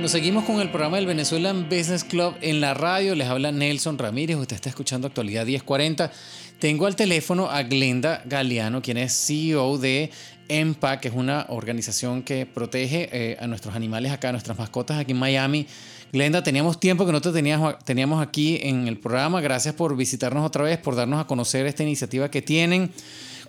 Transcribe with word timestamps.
Nos 0.00 0.12
seguimos 0.12 0.44
con 0.44 0.60
el 0.60 0.70
programa 0.70 0.96
del 0.96 1.06
Venezuelan 1.06 1.68
Business 1.68 2.04
Club 2.04 2.36
en 2.40 2.60
la 2.60 2.72
radio. 2.72 3.16
Les 3.16 3.26
habla 3.26 3.50
Nelson 3.50 3.98
Ramírez. 3.98 4.36
Usted 4.36 4.54
está 4.54 4.68
escuchando 4.68 5.08
Actualidad 5.08 5.44
1040. 5.44 6.12
Tengo 6.60 6.86
al 6.86 6.94
teléfono 6.94 7.50
a 7.50 7.64
Glenda 7.64 8.22
Galeano, 8.24 8.80
quien 8.80 8.96
es 8.96 9.12
CEO 9.12 9.76
de 9.76 10.12
EMPA, 10.48 11.00
que 11.00 11.08
es 11.08 11.14
una 11.14 11.46
organización 11.48 12.22
que 12.22 12.46
protege 12.46 13.08
eh, 13.10 13.36
a 13.40 13.48
nuestros 13.48 13.74
animales 13.74 14.12
acá, 14.12 14.28
a 14.28 14.32
nuestras 14.32 14.56
mascotas 14.56 14.98
aquí 14.98 15.10
en 15.10 15.18
Miami. 15.18 15.66
Glenda, 16.12 16.44
teníamos 16.44 16.78
tiempo 16.78 17.04
que 17.04 17.10
no 17.10 17.20
te 17.20 17.32
teníamos, 17.32 17.76
teníamos 17.84 18.24
aquí 18.24 18.60
en 18.62 18.86
el 18.86 18.98
programa. 18.98 19.40
Gracias 19.40 19.74
por 19.74 19.96
visitarnos 19.96 20.46
otra 20.46 20.62
vez, 20.62 20.78
por 20.78 20.94
darnos 20.94 21.20
a 21.20 21.26
conocer 21.26 21.66
esta 21.66 21.82
iniciativa 21.82 22.30
que 22.30 22.40
tienen. 22.40 22.92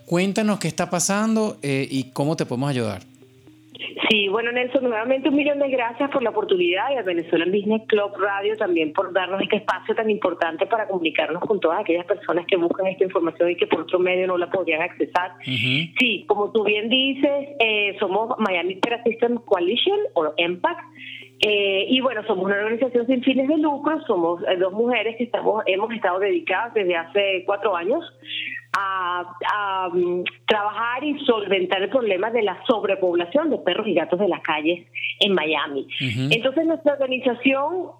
Cuéntanos 0.07 0.57
qué 0.57 0.67
está 0.67 0.89
pasando 0.89 1.59
eh, 1.61 1.87
y 1.91 2.05
cómo 2.05 2.35
te 2.35 2.47
podemos 2.47 2.71
ayudar. 2.71 3.18
Sí, 4.09 4.27
bueno 4.27 4.51
Nelson, 4.51 4.83
nuevamente 4.85 5.29
un 5.29 5.35
millón 5.35 5.59
de 5.59 5.69
gracias 5.69 6.09
por 6.09 6.23
la 6.23 6.31
oportunidad 6.31 6.91
y 6.91 6.95
al 6.95 7.03
Venezuelan 7.03 7.51
Business 7.51 7.83
Club 7.87 8.11
Radio 8.17 8.57
también 8.57 8.91
por 8.91 9.13
darnos 9.13 9.39
este 9.39 9.57
espacio 9.57 9.93
tan 9.93 10.09
importante 10.09 10.65
para 10.65 10.87
comunicarnos 10.87 11.43
con 11.43 11.59
todas 11.59 11.81
aquellas 11.81 12.07
personas 12.07 12.47
que 12.47 12.57
buscan 12.57 12.87
esta 12.87 13.03
información 13.03 13.51
y 13.51 13.55
que 13.55 13.67
por 13.67 13.81
otro 13.81 13.99
medio 13.99 14.25
no 14.25 14.37
la 14.39 14.49
podrían 14.49 14.81
accesar. 14.81 15.33
Sí, 15.43 16.25
como 16.27 16.51
tú 16.51 16.63
bien 16.63 16.89
dices, 16.89 17.49
eh, 17.59 17.95
somos 17.99 18.35
Miami 18.39 18.77
Pet 18.77 19.03
System 19.03 19.37
Coalition 19.45 19.99
o 20.15 20.33
EMPAC. 20.37 20.77
Eh, 21.41 21.85
y 21.87 22.01
bueno, 22.01 22.21
somos 22.25 22.45
una 22.45 22.55
organización 22.55 23.07
sin 23.07 23.23
fines 23.23 23.47
de 23.47 23.57
lucro, 23.57 24.01
somos 24.07 24.41
eh, 24.43 24.57
dos 24.57 24.73
mujeres 24.73 25.15
que 25.17 25.23
estamos, 25.23 25.63
hemos 25.67 25.93
estado 25.93 26.19
dedicadas 26.19 26.73
desde 26.73 26.97
hace 26.97 27.43
cuatro 27.45 27.75
años 27.77 28.03
a, 28.73 29.89
mm, 29.93 30.23
trabajar 30.47 31.03
y 31.03 31.19
solventar 31.25 31.81
el 31.81 31.89
problema 31.89 32.29
de 32.31 32.43
la 32.43 32.61
sobrepoblación 32.67 33.49
de 33.49 33.57
perros 33.57 33.87
y 33.87 33.93
gatos 33.93 34.19
de 34.19 34.27
las 34.27 34.41
calles 34.41 34.87
en 35.19 35.33
Miami. 35.33 35.87
Entonces 36.31 36.65
nuestra 36.65 36.93
organización 36.93 37.91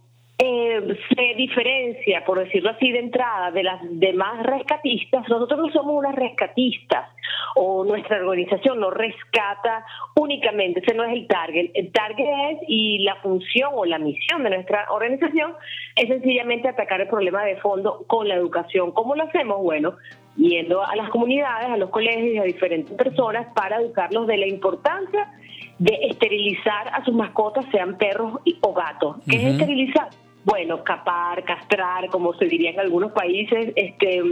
eh, 0.41 0.97
se 1.13 1.35
diferencia, 1.35 2.23
por 2.23 2.39
decirlo 2.39 2.69
así 2.69 2.89
de 2.93 2.99
entrada, 2.99 3.51
de 3.51 3.61
las 3.61 3.81
demás 3.99 4.41
rescatistas. 4.45 5.27
Nosotros 5.27 5.59
no 5.59 5.69
somos 5.73 5.95
unas 5.95 6.15
rescatistas 6.15 7.09
o 7.55 7.83
nuestra 7.83 8.17
organización 8.19 8.79
no 8.79 8.89
rescata 8.89 9.85
únicamente, 10.15 10.79
ese 10.79 10.95
no 10.95 11.03
es 11.03 11.11
el 11.11 11.27
target. 11.27 11.71
El 11.73 11.91
target 11.91 12.27
es 12.51 12.59
y 12.69 12.99
la 12.99 13.15
función 13.17 13.71
o 13.73 13.83
la 13.83 13.99
misión 13.99 14.43
de 14.43 14.51
nuestra 14.51 14.85
organización 14.91 15.55
es 15.97 16.07
sencillamente 16.07 16.69
atacar 16.69 17.01
el 17.01 17.09
problema 17.09 17.43
de 17.43 17.57
fondo 17.57 18.05
con 18.07 18.29
la 18.29 18.35
educación. 18.35 18.93
¿Cómo 18.93 19.15
lo 19.15 19.23
hacemos? 19.23 19.61
Bueno, 19.61 19.95
yendo 20.39 20.83
a 20.83 20.95
las 20.95 21.09
comunidades, 21.09 21.69
a 21.69 21.77
los 21.77 21.89
colegios 21.89 22.35
y 22.35 22.37
a 22.37 22.43
diferentes 22.43 22.95
personas 22.95 23.47
para 23.53 23.81
educarlos 23.81 24.25
de 24.27 24.37
la 24.37 24.47
importancia 24.47 25.31
de 25.77 25.93
esterilizar 26.09 26.89
a 26.93 27.03
sus 27.05 27.13
mascotas, 27.13 27.65
sean 27.71 27.97
perros 27.97 28.39
o 28.61 28.73
gatos. 28.73 29.17
¿Qué 29.27 29.35
es 29.37 29.43
esterilizar? 29.53 30.09
bueno, 30.45 30.83
capar, 30.83 31.43
castrar, 31.43 32.07
como 32.09 32.33
se 32.33 32.45
diría 32.45 32.71
en 32.71 32.79
algunos 32.79 33.11
países, 33.11 33.71
este, 33.75 34.23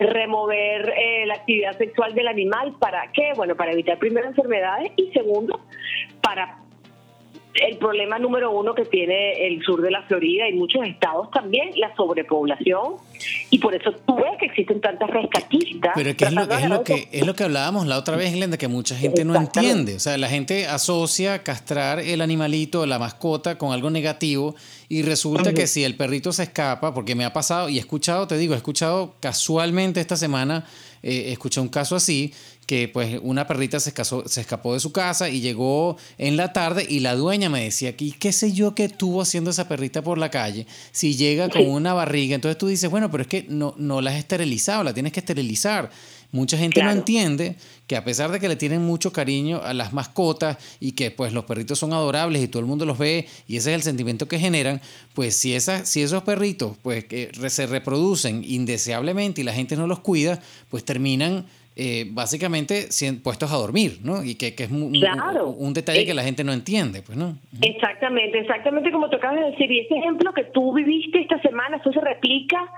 remover 0.00 0.92
eh, 0.96 1.24
la 1.24 1.34
actividad 1.34 1.76
sexual 1.78 2.14
del 2.14 2.28
animal. 2.28 2.74
¿Para 2.78 3.10
qué? 3.12 3.32
Bueno, 3.36 3.56
para 3.56 3.72
evitar 3.72 3.98
primero 3.98 4.26
enfermedades 4.26 4.92
y 4.96 5.10
segundo, 5.12 5.60
para 6.20 6.61
el 7.54 7.76
problema 7.76 8.18
número 8.18 8.50
uno 8.50 8.74
que 8.74 8.84
tiene 8.86 9.46
el 9.46 9.62
sur 9.62 9.82
de 9.82 9.90
la 9.90 10.02
Florida 10.02 10.48
y 10.48 10.54
muchos 10.54 10.86
estados 10.86 11.30
también, 11.30 11.70
la 11.76 11.94
sobrepoblación. 11.94 12.94
Y 13.50 13.58
por 13.58 13.74
eso 13.74 13.92
tú 14.06 14.16
ves 14.16 14.38
que 14.40 14.46
existen 14.46 14.80
tantas 14.80 15.10
rescatistas. 15.10 15.92
Pero 15.94 16.10
es, 16.10 16.32
lo, 16.32 16.42
es, 16.42 16.68
lo, 16.68 16.82
que, 16.82 17.08
es 17.12 17.26
lo 17.26 17.34
que 17.34 17.44
hablábamos 17.44 17.86
la 17.86 17.98
otra 17.98 18.16
vez, 18.16 18.32
Glenda, 18.32 18.56
que 18.56 18.68
mucha 18.68 18.96
gente 18.96 19.24
no 19.24 19.36
entiende. 19.36 19.96
O 19.96 20.00
sea, 20.00 20.16
la 20.16 20.28
gente 20.28 20.66
asocia 20.66 21.42
castrar 21.42 22.00
el 22.00 22.20
animalito, 22.20 22.86
la 22.86 22.98
mascota, 22.98 23.58
con 23.58 23.72
algo 23.72 23.90
negativo. 23.90 24.54
Y 24.88 25.02
resulta 25.02 25.52
que 25.52 25.66
si 25.66 25.84
el 25.84 25.96
perrito 25.96 26.32
se 26.32 26.44
escapa, 26.44 26.94
porque 26.94 27.14
me 27.14 27.24
ha 27.24 27.32
pasado, 27.32 27.68
y 27.68 27.76
he 27.76 27.80
escuchado, 27.80 28.26
te 28.26 28.36
digo, 28.36 28.54
he 28.54 28.56
escuchado 28.56 29.14
casualmente 29.20 30.00
esta 30.00 30.16
semana, 30.16 30.64
eh, 31.02 31.32
escuché 31.32 31.60
un 31.60 31.68
caso 31.68 31.96
así, 31.96 32.32
que 32.66 32.88
pues 32.88 33.18
una 33.22 33.46
perrita 33.46 33.80
se, 33.80 33.92
se 34.26 34.40
escapó 34.40 34.74
de 34.74 34.80
su 34.80 34.92
casa 34.92 35.28
y 35.28 35.40
llegó 35.40 35.96
en 36.16 36.36
la 36.36 36.52
tarde 36.52 36.86
y 36.88 37.00
la 37.00 37.14
dueña 37.14 37.48
me 37.48 37.64
decía 37.64 37.90
aquí, 37.90 38.12
qué 38.12 38.32
sé 38.32 38.52
yo 38.52 38.74
qué 38.74 38.84
estuvo 38.84 39.20
haciendo 39.20 39.50
esa 39.50 39.68
perrita 39.68 40.02
por 40.02 40.18
la 40.18 40.30
calle, 40.30 40.66
si 40.92 41.16
llega 41.16 41.48
con 41.48 41.66
una 41.68 41.92
barriga, 41.92 42.34
entonces 42.34 42.58
tú 42.58 42.68
dices, 42.68 42.90
bueno, 42.90 43.10
pero 43.10 43.22
es 43.22 43.28
que 43.28 43.46
no, 43.48 43.74
no 43.78 44.00
la 44.00 44.10
has 44.10 44.16
esterilizado, 44.16 44.84
la 44.84 44.94
tienes 44.94 45.12
que 45.12 45.20
esterilizar. 45.20 45.90
Mucha 46.32 46.56
gente 46.56 46.82
no 46.82 46.90
entiende 46.90 47.56
que 47.86 47.94
a 47.94 48.04
pesar 48.04 48.32
de 48.32 48.40
que 48.40 48.48
le 48.48 48.56
tienen 48.56 48.80
mucho 48.82 49.12
cariño 49.12 49.60
a 49.62 49.74
las 49.74 49.92
mascotas 49.92 50.56
y 50.80 50.92
que 50.92 51.10
pues 51.10 51.34
los 51.34 51.44
perritos 51.44 51.78
son 51.78 51.92
adorables 51.92 52.42
y 52.42 52.48
todo 52.48 52.60
el 52.60 52.66
mundo 52.66 52.86
los 52.86 52.96
ve 52.96 53.28
y 53.46 53.58
ese 53.58 53.70
es 53.70 53.76
el 53.76 53.82
sentimiento 53.82 54.26
que 54.26 54.38
generan, 54.38 54.80
pues 55.12 55.36
si, 55.36 55.54
esa, 55.54 55.84
si 55.84 56.00
esos 56.00 56.22
perritos 56.22 56.78
pues 56.80 57.04
que 57.04 57.30
se 57.48 57.66
reproducen 57.66 58.42
indeseablemente 58.46 59.42
y 59.42 59.44
la 59.44 59.52
gente 59.52 59.76
no 59.76 59.86
los 59.86 60.00
cuida, 60.00 60.40
pues 60.70 60.84
terminan 60.86 61.44
eh, 61.74 62.04
básicamente 62.10 62.88
puestos 63.22 63.50
a 63.50 63.56
dormir, 63.56 63.98
¿no? 64.02 64.22
Y 64.22 64.34
que, 64.34 64.48
es 64.48 64.70
un, 64.70 64.92
detalle 65.72 66.04
que 66.04 66.14
la 66.14 66.22
gente 66.22 66.44
no 66.44 66.52
entiende, 66.52 67.02
pues, 67.02 67.16
¿no? 67.16 67.38
Exactamente, 67.60 68.40
exactamente 68.40 68.92
como 68.92 69.08
te 69.08 69.16
acabas 69.16 69.40
de 69.40 69.50
decir. 69.52 69.72
Y 69.72 69.80
ese 69.80 69.96
ejemplo 69.96 70.32
que 70.34 70.44
tú 70.44 70.74
viviste 70.74 71.20
esta 71.20 71.40
semana, 71.40 71.78
eso 71.78 71.92
se 71.92 72.00
replica 72.00 72.70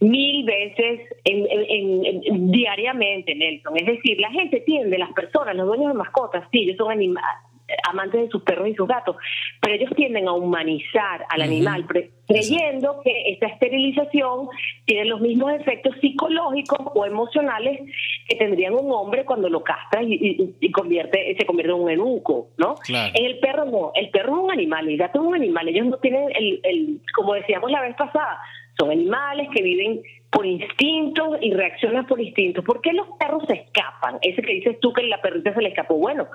mil 0.00 0.44
veces 0.44 1.00
en, 1.24 2.50
diariamente, 2.50 3.34
Nelson. 3.34 3.76
Es 3.76 3.86
decir, 3.86 4.18
la 4.20 4.30
gente 4.30 4.60
tiende, 4.60 4.98
las 4.98 5.12
personas, 5.12 5.54
los 5.54 5.66
dueños 5.66 5.88
de 5.88 5.94
mascotas, 5.94 6.44
sí, 6.50 6.62
ellos 6.62 6.76
son 6.76 6.90
animales 6.90 7.49
amantes 7.88 8.22
de 8.22 8.28
sus 8.28 8.42
perros 8.42 8.68
y 8.68 8.74
sus 8.74 8.88
gatos, 8.88 9.16
pero 9.60 9.74
ellos 9.74 9.90
tienden 9.96 10.28
a 10.28 10.32
humanizar 10.32 11.26
al 11.28 11.42
animal, 11.42 11.86
creyendo 12.26 13.00
que 13.02 13.32
esta 13.32 13.46
esterilización 13.46 14.48
tiene 14.84 15.04
los 15.06 15.20
mismos 15.20 15.52
efectos 15.52 15.94
psicológicos 16.00 16.78
o 16.94 17.04
emocionales 17.04 17.80
que 18.28 18.36
tendrían 18.36 18.74
un 18.74 18.90
hombre 18.92 19.24
cuando 19.24 19.48
lo 19.48 19.62
castra 19.62 20.02
y, 20.02 20.70
convierte, 20.72 21.34
se 21.38 21.46
convierte 21.46 21.72
en 21.72 21.80
un 21.80 21.90
enuco, 21.90 22.48
¿no? 22.56 22.76
En 22.88 23.24
el 23.24 23.38
perro 23.38 23.64
no, 23.64 23.92
el 23.94 24.10
perro 24.10 24.36
es 24.36 24.44
un 24.44 24.50
animal, 24.50 24.88
el 24.88 24.96
gato 24.96 25.20
es 25.20 25.26
un 25.26 25.34
animal, 25.34 25.68
ellos 25.68 25.86
no 25.86 25.96
tienen 25.98 26.28
el, 26.34 26.60
el 26.64 27.00
como 27.14 27.34
decíamos 27.34 27.70
la 27.70 27.82
vez 27.82 27.96
pasada, 27.96 28.38
son 28.78 28.90
animales 28.90 29.48
que 29.54 29.62
viven 29.62 30.02
por 30.30 30.46
instinto 30.46 31.36
y 31.40 31.52
reaccionan 31.52 32.06
por 32.06 32.20
instinto. 32.20 32.62
¿Por 32.62 32.80
qué 32.80 32.92
los 32.92 33.08
perros 33.18 33.42
se 33.48 33.54
escapan? 33.54 34.18
Ese 34.22 34.40
que 34.42 34.54
dices 34.54 34.78
tú 34.80 34.92
que 34.92 35.02
la 35.02 35.20
perrita 35.20 35.52
se 35.52 35.60
le 35.60 35.70
escapó. 35.70 35.96
Bueno, 35.96 36.26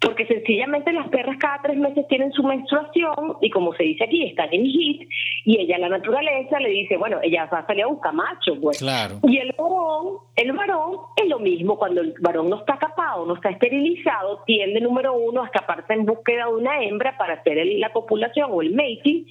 porque 0.00 0.26
sencillamente 0.26 0.92
las 0.92 1.08
perras 1.08 1.36
cada 1.38 1.60
tres 1.60 1.76
meses 1.76 2.06
tienen 2.08 2.32
su 2.32 2.44
menstruación 2.44 3.36
y 3.40 3.50
como 3.50 3.74
se 3.74 3.82
dice 3.82 4.04
aquí, 4.04 4.24
están 4.24 4.48
en 4.52 4.64
hit 4.64 5.08
y 5.44 5.60
ella, 5.60 5.78
la 5.78 5.88
naturaleza, 5.88 6.60
le 6.60 6.68
dice, 6.68 6.96
bueno, 6.96 7.18
ella 7.22 7.48
va 7.52 7.58
a 7.58 7.66
salir 7.66 7.82
a 7.82 7.88
buscar 7.88 8.14
macho, 8.14 8.58
pues. 8.60 8.78
Claro. 8.78 9.18
Y 9.24 9.38
el 9.38 9.52
varón, 9.58 10.18
el 10.36 10.52
varón 10.52 10.98
es 11.16 11.28
lo 11.28 11.40
mismo. 11.40 11.76
Cuando 11.76 12.00
el 12.00 12.14
varón 12.20 12.48
no 12.48 12.60
está 12.60 12.78
capado, 12.78 13.26
no 13.26 13.34
está 13.34 13.50
esterilizado, 13.50 14.44
tiende, 14.46 14.80
número 14.80 15.14
uno, 15.14 15.42
a 15.42 15.46
escaparse 15.46 15.94
en 15.94 16.06
búsqueda 16.06 16.46
de 16.46 16.54
una 16.54 16.82
hembra 16.82 17.16
para 17.18 17.34
hacer 17.34 17.58
la 17.78 17.92
copulación 17.92 18.50
o 18.52 18.62
el 18.62 18.72
mating. 18.72 19.24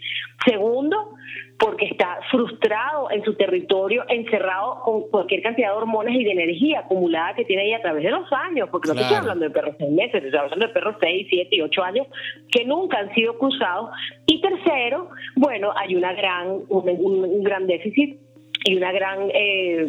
Segundo, 0.46 1.16
porque 1.62 1.86
está 1.86 2.18
frustrado 2.32 3.12
en 3.12 3.24
su 3.24 3.36
territorio, 3.36 4.04
encerrado 4.10 4.82
con 4.84 5.08
cualquier 5.12 5.44
cantidad 5.44 5.70
de 5.70 5.76
hormonas 5.76 6.16
y 6.16 6.24
de 6.24 6.32
energía 6.32 6.80
acumulada 6.80 7.36
que 7.36 7.46
tiene 7.46 7.62
ahí 7.62 7.74
a 7.74 7.82
través 7.84 8.04
de 8.04 8.10
los 8.10 8.28
años, 8.34 8.68
porque 8.72 8.90
no 8.92 9.00
estoy 9.00 9.18
hablando 9.18 9.46
de 9.46 9.52
perros 9.52 9.76
seis 9.78 9.92
meses, 9.92 10.24
estoy 10.24 10.40
hablando 10.40 10.66
de 10.66 10.74
perros 10.74 10.96
seis, 11.00 11.28
siete 11.30 11.56
y 11.56 11.62
ocho 11.62 11.84
años 11.84 12.08
que 12.52 12.66
nunca 12.66 12.98
han 12.98 13.14
sido 13.14 13.38
cruzados. 13.38 13.92
Y 14.26 14.42
tercero, 14.42 15.12
bueno, 15.36 15.72
hay 15.76 15.96
una 15.96 16.14
gran, 16.14 16.62
un, 16.68 17.44
gran 17.44 17.68
déficit 17.68 18.20
y 18.64 18.76
una 18.76 18.92
gran 18.92 19.30
eh, 19.32 19.88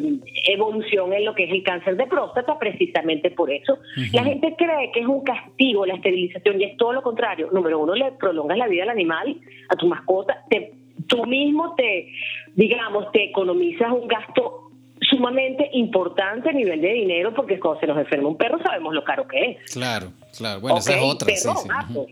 evolución 0.49 1.15
en 1.15 1.25
lo 1.25 1.35
que 1.35 1.45
es 1.45 1.53
el 1.53 1.63
cáncer 1.63 1.97
de 1.97 2.07
próstata 2.07 2.59
precisamente 2.59 3.31
por 3.31 3.51
eso. 3.51 3.79
La 4.13 4.25
gente 4.25 4.55
cree 4.59 4.91
que 4.93 5.01
es 5.01 5.07
un 5.07 5.25
castigo 5.25 5.87
la 5.87 5.95
esterilización 5.95 6.61
y 6.61 6.65
es 6.65 6.77
todo 6.77 6.93
lo 6.93 7.01
contrario. 7.01 7.49
Número 7.51 7.79
uno, 7.79 7.95
le 7.95 8.13
prolongas 8.13 8.59
la 8.59 8.69
vida 8.69 8.83
al 8.83 8.91
animal, 8.91 9.39
a 9.71 9.77
tu 9.77 9.87
mascota, 9.87 10.45
te 10.51 10.82
tú 11.07 11.27
mismo 11.27 11.75
te, 11.75 12.13
digamos, 12.55 13.11
te 13.13 13.25
economizas 13.25 13.93
un 13.93 14.09
gasto 14.09 14.71
sumamente 15.01 15.69
importante 15.73 16.51
a 16.51 16.53
nivel 16.53 16.81
de 16.81 16.93
dinero 16.93 17.35
porque 17.35 17.59
cuando 17.59 17.81
se 17.81 17.87
nos 17.87 17.99
enferma 17.99 18.29
un 18.29 18.37
perro 18.37 18.59
sabemos 18.63 18.95
lo 18.95 19.05
caro 19.05 19.27
que 19.27 19.51
es. 19.51 19.73
Claro. 19.73 20.13
Claro, 20.37 20.61
bueno, 20.61 20.79
esa 20.79 20.97
es 20.97 21.03
otra. 21.03 21.29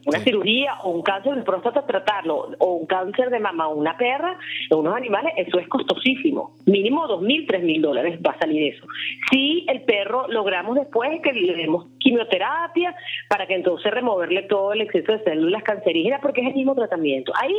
Una 0.07 0.21
cirugía 0.21 0.75
o 0.83 0.91
un 0.91 1.03
cáncer 1.03 1.37
de 1.37 1.43
próstata 1.43 1.87
tratarlo, 1.87 2.51
o 2.59 2.75
un 2.75 2.87
cáncer 2.87 3.31
de 3.31 3.41
mama 3.41 3.69
o 3.69 3.75
una 3.75 3.97
perra, 3.97 4.39
o 4.71 4.77
unos 4.77 4.95
animales, 4.95 5.33
eso 5.37 5.59
es 5.59 5.67
costosísimo. 5.69 6.55
Mínimo 6.67 7.07
dos 7.07 7.23
mil, 7.23 7.47
tres 7.47 7.63
mil 7.63 7.81
dólares 7.81 8.19
va 8.27 8.33
a 8.33 8.39
salir 8.39 8.75
eso. 8.75 8.87
Si 9.31 9.65
el 9.69 9.83
perro 9.83 10.29
logramos 10.29 10.77
después 10.77 11.21
que 11.23 11.33
le 11.33 11.55
demos 11.55 11.87
quimioterapia 11.99 12.95
para 13.29 13.47
que 13.47 13.55
entonces 13.55 13.91
removerle 13.91 14.43
todo 14.43 14.73
el 14.73 14.83
exceso 14.83 15.13
de 15.13 15.25
células 15.25 15.63
cancerígenas, 15.63 16.21
porque 16.21 16.43
es 16.43 16.49
el 16.49 16.55
mismo 16.55 16.75
tratamiento. 16.75 17.33
Ahí 17.41 17.57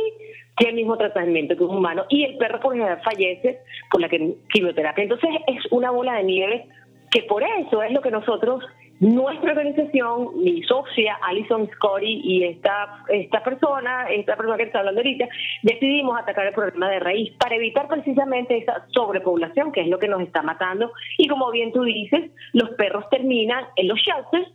tiene 0.56 0.70
el 0.70 0.76
mismo 0.76 0.96
tratamiento 0.96 1.56
que 1.56 1.64
un 1.64 1.76
humano 1.76 2.04
y 2.08 2.24
el 2.24 2.36
perro 2.36 2.60
por 2.60 2.76
ejemplo 2.76 2.96
fallece 3.02 3.58
por 3.90 4.00
la 4.00 4.08
quimioterapia. 4.08 5.02
Entonces 5.02 5.30
es 5.48 5.60
una 5.72 5.90
bola 5.90 6.14
de 6.14 6.24
nieve 6.24 6.66
que 7.10 7.22
por 7.24 7.42
eso 7.42 7.82
es 7.82 7.92
lo 7.92 8.00
que 8.00 8.10
nosotros 8.10 8.64
nuestra 9.02 9.50
organización, 9.50 10.28
mi 10.44 10.62
socia 10.62 11.18
Alison 11.22 11.68
Scotty 11.74 12.20
y 12.22 12.44
esta, 12.44 13.04
esta 13.08 13.42
persona, 13.42 14.08
esta 14.08 14.36
persona 14.36 14.56
que 14.56 14.62
está 14.62 14.78
hablando 14.78 15.00
ahorita, 15.00 15.26
decidimos 15.64 16.16
atacar 16.16 16.46
el 16.46 16.54
problema 16.54 16.88
de 16.88 17.00
raíz 17.00 17.32
para 17.36 17.56
evitar 17.56 17.88
precisamente 17.88 18.56
esa 18.58 18.86
sobrepoblación 18.90 19.72
que 19.72 19.80
es 19.80 19.88
lo 19.88 19.98
que 19.98 20.06
nos 20.06 20.22
está 20.22 20.42
matando. 20.42 20.92
Y 21.18 21.26
como 21.26 21.50
bien 21.50 21.72
tú 21.72 21.82
dices, 21.82 22.30
los 22.52 22.70
perros 22.70 23.04
terminan 23.10 23.64
en 23.74 23.88
los 23.88 23.98
shelters 23.98 24.48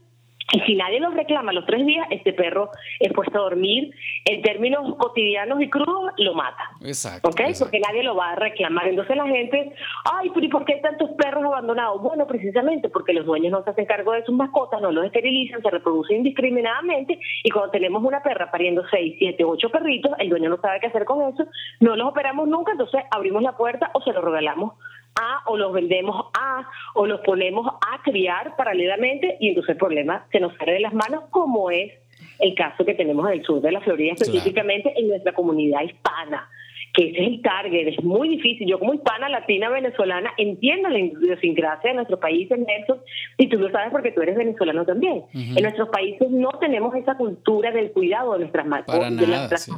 y 0.54 0.62
si 0.62 0.76
nadie 0.76 1.02
los 1.02 1.14
reclama 1.14 1.52
los 1.52 1.66
tres 1.66 1.86
días, 1.86 2.08
este 2.10 2.32
perro 2.32 2.72
es 3.00 3.12
puesto 3.12 3.38
a 3.38 3.42
dormir. 3.42 3.92
En 4.24 4.42
términos 4.42 4.96
cotidianos 4.98 5.62
y 5.62 5.70
crudos, 5.70 6.14
lo 6.18 6.34
mata. 6.36 6.72
Exacto, 6.82 7.30
¿Ok? 7.30 7.42
Porque 7.60 7.82
nadie 7.82 8.04
lo 8.04 8.16
va 8.16 8.32
a 8.32 8.36
reclamar. 8.36 8.88
Entonces 8.88 9.18
la 9.18 9.28
gente, 9.28 9.74
ay, 10.06 10.30
pero 10.34 10.46
¿y 10.46 10.50
por 10.50 10.64
qué 10.64 10.76
hay 10.76 10.82
tantos 10.82 11.10
perros 11.18 11.44
abandonados? 11.44 12.02
Bueno, 12.02 12.26
precisamente 12.28 12.88
porque 12.88 13.12
los 13.12 13.26
dueños 13.26 13.52
no 13.52 13.64
se 13.64 13.72
hacen 13.72 13.86
cargo 13.86 14.14
de 14.14 14.24
sus 14.24 14.36
mascotas, 14.36 14.82
no 14.82 14.92
los 14.92 15.06
esterilizan, 15.06 15.62
se 15.62 15.70
reproducen 15.70 16.18
indiscriminadamente. 16.18 17.20
Y 17.44 17.50
cuando 17.50 17.72
tenemos 17.72 18.02
una 18.04 18.24
perra 18.24 18.50
pariendo 18.50 18.84
seis, 18.90 19.16
siete, 19.20 19.44
ocho 19.44 19.70
perritos, 19.70 20.14
el 20.18 20.30
dueño 20.30 20.50
no 20.50 20.62
sabe 20.62 20.80
qué 20.80 20.88
hacer 20.88 21.04
con 21.04 21.28
eso, 21.28 21.46
no 21.82 21.98
los 21.98 22.08
operamos 22.08 22.48
nunca, 22.48 22.72
entonces 22.72 23.02
abrimos 23.12 23.44
la 23.44 23.58
puerta 23.58 23.92
o 23.94 24.02
se 24.02 24.14
los 24.14 24.24
regalamos 24.24 24.76
a 25.20 25.44
o 25.46 25.58
los 25.58 25.74
vendemos 25.74 26.28
a 26.38 26.68
o 26.94 27.06
los 27.06 27.22
ponemos 27.22 27.68
a 27.68 28.02
criar 28.04 28.56
paralelamente 28.56 29.38
y 29.40 29.50
entonces 29.50 29.72
el 29.72 29.78
problema 29.78 30.26
se 30.32 30.40
nos 30.40 30.56
sale 30.58 30.74
de 30.74 30.80
las 30.80 30.94
manos 30.94 31.26
como 31.32 31.72
es 31.72 31.92
el 32.40 32.54
caso 32.56 32.86
que 32.86 32.94
tenemos 32.94 33.26
en 33.28 33.40
el 33.40 33.46
sur 33.46 33.62
de 33.62 33.72
la 33.72 33.82
Florida, 33.82 34.14
específicamente 34.14 34.94
en 34.96 35.08
nuestra 35.08 35.34
comunidad 35.34 35.82
hispana 35.82 36.50
que 36.98 37.10
ese 37.10 37.22
es 37.22 37.28
el 37.28 37.42
target, 37.44 37.88
es 37.90 38.04
muy 38.04 38.28
difícil. 38.28 38.68
Yo 38.68 38.80
como 38.80 38.96
hispana, 38.96 39.30
latina, 39.30 39.70
venezolana, 39.70 40.34
entiendo 40.38 40.90
la 40.90 40.98
idiosincrasia 40.98 41.92
de 41.92 41.96
nuestro 41.96 42.20
país, 42.20 42.50
Nelson, 42.50 43.00
y 43.38 43.48
tú 43.48 43.60
lo 43.60 43.70
sabes 43.70 43.92
porque 43.92 44.12
tú 44.12 44.24
eres 44.24 44.36
venezolano 44.36 44.84
también. 44.84 45.24
En 45.32 45.62
nuestros 45.62 45.90
países 45.90 46.28
no 46.32 46.50
tenemos 46.60 46.96
esa 46.96 47.16
cultura 47.16 47.70
del 47.70 47.92
cuidado 47.92 48.34
de 48.34 48.40
nuestras 48.40 48.66
mascotas. 48.66 49.70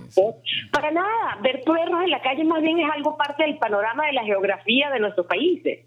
Para 0.71 0.91
nada. 0.91 1.37
Ver 1.41 1.61
perros 1.65 2.03
en 2.03 2.09
la 2.09 2.21
calle 2.21 2.45
más 2.45 2.61
bien 2.61 2.79
es 2.79 2.89
algo 2.89 3.17
parte 3.17 3.43
del 3.43 3.57
panorama 3.57 4.05
de 4.05 4.13
la 4.13 4.23
geografía 4.23 4.89
de 4.89 5.01
nuestros 5.01 5.27
países. 5.27 5.79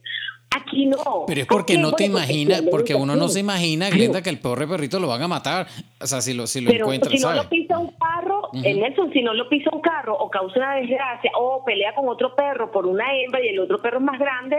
Aquí 0.54 0.87
no. 0.87 1.25
Pero 1.26 1.40
es 1.43 1.46
porque 1.46 1.78
no 1.78 1.93
te 1.93 2.04
imaginas, 2.04 2.62
porque 2.70 2.94
uno 2.94 3.16
no 3.16 3.28
se 3.28 3.40
imagina, 3.40 3.90
Glenda, 3.90 4.22
que 4.22 4.31
el 4.31 4.38
pobre 4.38 4.66
perrito 4.66 4.99
lo 4.99 5.08
van 5.08 5.22
a 5.22 5.28
matar. 5.28 5.66
O 6.00 6.06
sea, 6.06 6.20
si 6.20 6.34
lo, 6.34 6.46
si 6.46 6.60
lo 6.60 6.70
Pero 6.70 6.90
si 7.08 7.19
no 7.20 7.32
lo 7.32 7.49
pisa 7.49 7.78
un 7.78 7.93
carro, 7.93 8.50
en 8.52 8.81
Nelson, 8.81 9.12
si 9.12 9.22
no 9.22 9.34
lo 9.34 9.49
pisa 9.49 9.70
un 9.72 9.81
carro 9.81 10.16
o 10.19 10.31
causa 10.31 10.58
una 10.58 10.75
desgracia 10.76 11.31
o 11.38 11.64
pelea 11.64 11.94
con 11.94 12.08
otro 12.08 12.34
perro 12.34 12.70
por 12.70 12.87
una 12.87 13.04
hembra 13.16 13.43
y 13.43 13.49
el 13.49 13.60
otro 13.60 13.81
perro 13.81 13.99
es 13.99 14.04
más 14.04 14.19
grande, 14.19 14.56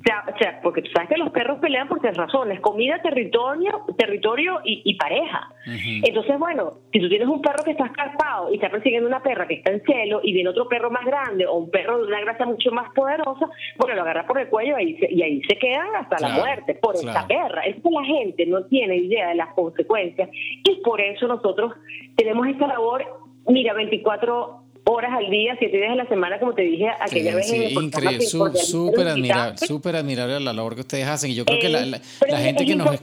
o 0.00 0.38
sea, 0.38 0.60
porque 0.62 0.82
tú 0.82 0.90
sabes 0.92 1.08
que 1.08 1.16
los 1.16 1.30
perros 1.30 1.58
pelean 1.60 1.88
por 1.88 2.00
tres 2.00 2.16
razones, 2.16 2.60
comida, 2.60 3.00
territorio, 3.02 3.84
territorio 3.96 4.60
y, 4.64 4.94
pareja. 4.96 5.48
Entonces, 5.66 6.38
bueno, 6.38 6.78
si 6.92 7.00
tú 7.00 7.08
tienes 7.08 7.28
un 7.28 7.42
perro 7.42 7.62
que 7.64 7.72
está 7.72 7.86
escarpado 7.86 8.50
y 8.50 8.54
está 8.54 8.70
persiguiendo 8.70 9.08
una 9.08 9.22
perra 9.22 9.46
que 9.46 9.54
está 9.54 9.72
en 9.72 9.82
celo 9.84 10.20
y 10.22 10.32
viene 10.32 10.48
otro 10.48 10.68
perro 10.68 10.90
más 10.90 11.04
grande 11.04 11.46
o 11.46 11.54
un 11.54 11.70
perro 11.70 11.98
de 11.98 12.04
una 12.04 12.20
grasa 12.20 12.46
mucho 12.46 12.70
más 12.70 12.92
poderosa, 12.94 13.48
bueno, 13.78 13.94
lo 13.94 14.02
agarra 14.02 14.26
por 14.26 14.40
el 14.40 14.48
cuello 14.48 14.78
y, 14.78 14.98
y 15.10 15.22
ahí 15.22 15.35
se 15.42 15.56
quedan 15.56 15.94
hasta 15.96 16.16
la 16.20 16.34
muerte 16.34 16.74
por 16.74 16.94
esta 16.94 17.26
guerra. 17.26 17.62
Es 17.62 17.76
que 17.82 17.90
la 17.90 18.04
gente 18.04 18.46
no 18.46 18.64
tiene 18.66 18.96
idea 18.96 19.28
de 19.28 19.36
las 19.36 19.54
consecuencias 19.54 20.28
y 20.32 20.76
por 20.82 21.00
eso 21.00 21.26
nosotros 21.26 21.72
tenemos 22.16 22.46
esta 22.48 22.66
labor, 22.66 23.04
mira, 23.46 23.74
24 23.74 24.65
horas 24.88 25.12
al 25.18 25.28
día, 25.30 25.56
siete 25.58 25.78
días 25.78 25.90
a 25.90 25.96
la 25.96 26.06
semana, 26.06 26.38
como 26.38 26.54
te 26.54 26.62
dije 26.62 26.86
aquella 27.00 27.34
vez. 27.34 27.48
Sí, 27.48 27.74
increíble, 27.74 28.24
súper 28.24 29.08
admirable, 29.08 29.58
súper 29.58 29.96
admirable 29.96 30.38
la 30.38 30.52
labor 30.52 30.76
que 30.76 30.82
ustedes 30.82 31.06
hacen. 31.08 31.32
Y 31.32 31.34
yo 31.34 31.44
creo 31.44 31.58
que 31.58 31.68
la, 31.68 31.84
la, 31.84 32.38
gente 32.38 32.64
que 32.64 32.76
nos 32.76 33.00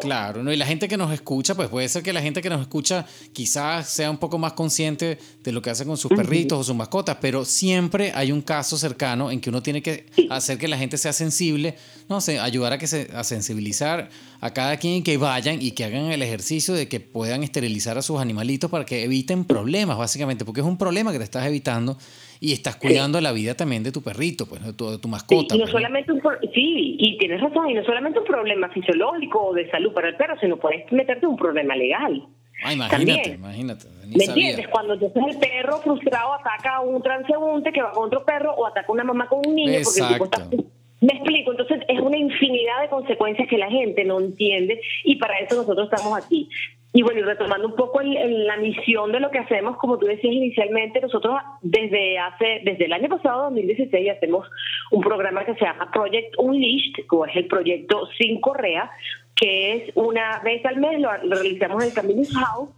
claro, 0.00 0.42
no 0.42 0.52
y 0.52 0.56
la 0.56 0.66
gente 0.66 0.88
que 0.88 0.96
nos 0.96 1.12
escucha, 1.12 1.54
pues 1.54 1.68
puede 1.68 1.88
ser 1.88 2.02
que 2.02 2.12
la 2.12 2.20
gente 2.20 2.42
que 2.42 2.50
nos 2.50 2.60
escucha 2.60 3.06
quizás 3.32 3.88
sea 3.88 4.10
un 4.10 4.18
poco 4.18 4.36
más 4.38 4.54
consciente 4.54 5.18
de 5.44 5.52
lo 5.52 5.62
que 5.62 5.70
hace 5.70 5.84
con 5.84 5.96
sus 5.96 6.10
perritos 6.10 6.58
o 6.58 6.64
sus 6.64 6.74
mascotas, 6.74 7.18
pero 7.20 7.44
siempre 7.44 8.10
hay 8.12 8.32
un 8.32 8.42
caso 8.42 8.76
cercano 8.76 9.30
en 9.30 9.40
que 9.40 9.50
uno 9.50 9.62
tiene 9.62 9.82
que 9.82 10.06
hacer 10.28 10.58
que 10.58 10.66
la 10.66 10.76
gente 10.76 10.98
sea 10.98 11.12
sensible, 11.12 11.76
no 12.08 12.20
sé, 12.20 12.40
ayudar 12.40 12.72
a 12.72 12.78
que 12.78 12.88
se 12.88 13.08
a 13.14 13.22
sensibilizar 13.22 14.08
a 14.40 14.52
cada 14.52 14.76
quien 14.76 15.02
que 15.02 15.16
vayan 15.16 15.58
y 15.60 15.72
que 15.72 15.84
hagan 15.84 16.12
el 16.12 16.22
ejercicio 16.22 16.74
de 16.74 16.88
que 16.88 17.00
puedan 17.00 17.42
esterilizar 17.42 17.98
a 17.98 18.02
sus 18.02 18.20
animalitos 18.20 18.70
para 18.70 18.84
que 18.84 19.04
eviten 19.04 19.44
problemas, 19.44 19.98
básicamente, 19.98 20.44
porque 20.44 20.60
es 20.60 20.66
un 20.66 20.78
problema 20.78 21.12
que 21.12 21.18
te 21.18 21.24
estás 21.24 21.46
evitando 21.46 21.96
y 22.40 22.52
estás 22.52 22.76
cuidando 22.76 23.20
la 23.20 23.32
vida 23.32 23.54
también 23.54 23.82
de 23.82 23.92
tu 23.92 24.02
perrito, 24.02 24.46
pues, 24.46 24.62
de 24.64 24.72
tu, 24.72 25.08
mascota. 25.08 25.54
Sí, 25.54 25.56
y 25.56 25.58
no 25.58 25.64
pues, 25.64 25.70
solamente 25.70 26.12
un 26.12 26.22
sí, 26.54 26.96
y 26.98 27.18
tienes 27.18 27.40
razón, 27.40 27.70
y 27.70 27.74
no 27.74 27.84
solamente 27.84 28.18
un 28.18 28.26
problema 28.26 28.68
fisiológico 28.68 29.48
o 29.48 29.54
de 29.54 29.70
salud 29.70 29.92
para 29.92 30.08
el 30.08 30.16
perro, 30.16 30.38
sino 30.40 30.56
puedes 30.56 30.90
meterte 30.92 31.26
un 31.26 31.36
problema 31.36 31.74
legal. 31.74 32.26
Ah, 32.62 32.72
imagínate, 32.72 33.34
imagínate. 33.34 33.86
¿Me 34.06 34.24
entiendes? 34.24 34.68
Cuando 34.68 34.94
entonces 34.94 35.22
el 35.28 35.38
perro 35.38 35.78
frustrado 35.78 36.34
ataca 36.34 36.76
a 36.76 36.80
un 36.80 37.02
transeúnte 37.02 37.70
que 37.70 37.82
va 37.82 37.92
con 37.92 38.04
otro 38.04 38.24
perro 38.24 38.54
o 38.54 38.66
ataca 38.66 38.86
a 38.88 38.92
una 38.92 39.04
mamá 39.04 39.28
con 39.28 39.46
un 39.46 39.54
niño 39.54 39.80
porque 39.84 40.00
el 40.00 40.08
tipo 40.08 40.65
me 41.00 41.12
explico, 41.12 41.50
entonces 41.50 41.80
es 41.88 42.00
una 42.00 42.16
infinidad 42.16 42.80
de 42.82 42.88
consecuencias 42.88 43.48
que 43.48 43.58
la 43.58 43.70
gente 43.70 44.04
no 44.04 44.18
entiende 44.18 44.80
y 45.04 45.16
para 45.16 45.38
eso 45.38 45.56
nosotros 45.56 45.88
estamos 45.92 46.16
aquí. 46.18 46.48
Y 46.92 47.02
bueno, 47.02 47.20
y 47.20 47.24
retomando 47.24 47.66
un 47.66 47.76
poco 47.76 48.00
la 48.00 48.56
misión 48.56 49.12
de 49.12 49.20
lo 49.20 49.30
que 49.30 49.38
hacemos, 49.38 49.76
como 49.76 49.98
tú 49.98 50.06
decías 50.06 50.32
inicialmente, 50.32 50.98
nosotros 51.02 51.34
desde 51.60 52.18
hace 52.18 52.62
desde 52.64 52.86
el 52.86 52.92
año 52.94 53.10
pasado, 53.10 53.42
2016, 53.42 54.12
hacemos 54.12 54.48
un 54.90 55.02
programa 55.02 55.44
que 55.44 55.54
se 55.56 55.66
llama 55.66 55.90
Project 55.92 56.34
Unleashed, 56.38 56.94
que 56.94 57.30
es 57.30 57.36
el 57.36 57.48
proyecto 57.48 58.06
Sin 58.16 58.40
Correa, 58.40 58.90
que 59.34 59.74
es 59.74 59.92
una 59.94 60.40
vez 60.42 60.64
al 60.64 60.78
mes, 60.78 60.98
lo, 60.98 61.10
realizamos 61.10 61.82
en 61.82 61.90
el 61.90 61.94
Camino 61.94 62.22
House, 62.32 62.70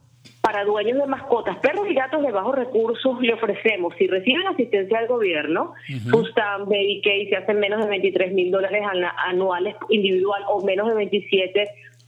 para 0.49 0.65
dueños 0.65 0.97
de 0.97 1.05
mascotas, 1.05 1.59
perros 1.59 1.87
y 1.91 1.95
gatos 1.95 2.23
de 2.23 2.33
bajos 2.33 2.55
recursos 2.55 3.21
le 3.21 3.35
ofrecemos, 3.35 3.93
si 3.99 4.06
reciben 4.06 4.47
asistencia 4.47 4.99
del 4.99 5.06
gobierno, 5.06 5.75
uh 5.91 6.67
Medicaid, 6.67 7.29
si 7.29 7.35
hacen 7.35 7.61
menos 7.61 7.85
de 7.85 7.91
23 7.91 8.33
mil 8.33 8.50
dólares 8.50 8.83
anuales 9.27 9.77
individual 9.91 10.43
o 10.49 10.65
menos 10.65 10.89
de 10.89 10.95
27, 10.95 11.62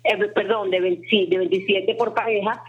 eh, 0.05 0.17
perdón, 0.35 0.71
de, 0.71 1.03
sí, 1.11 1.27
de 1.27 1.37
27 1.37 1.95
por 1.97 2.15
pareja, 2.15 2.65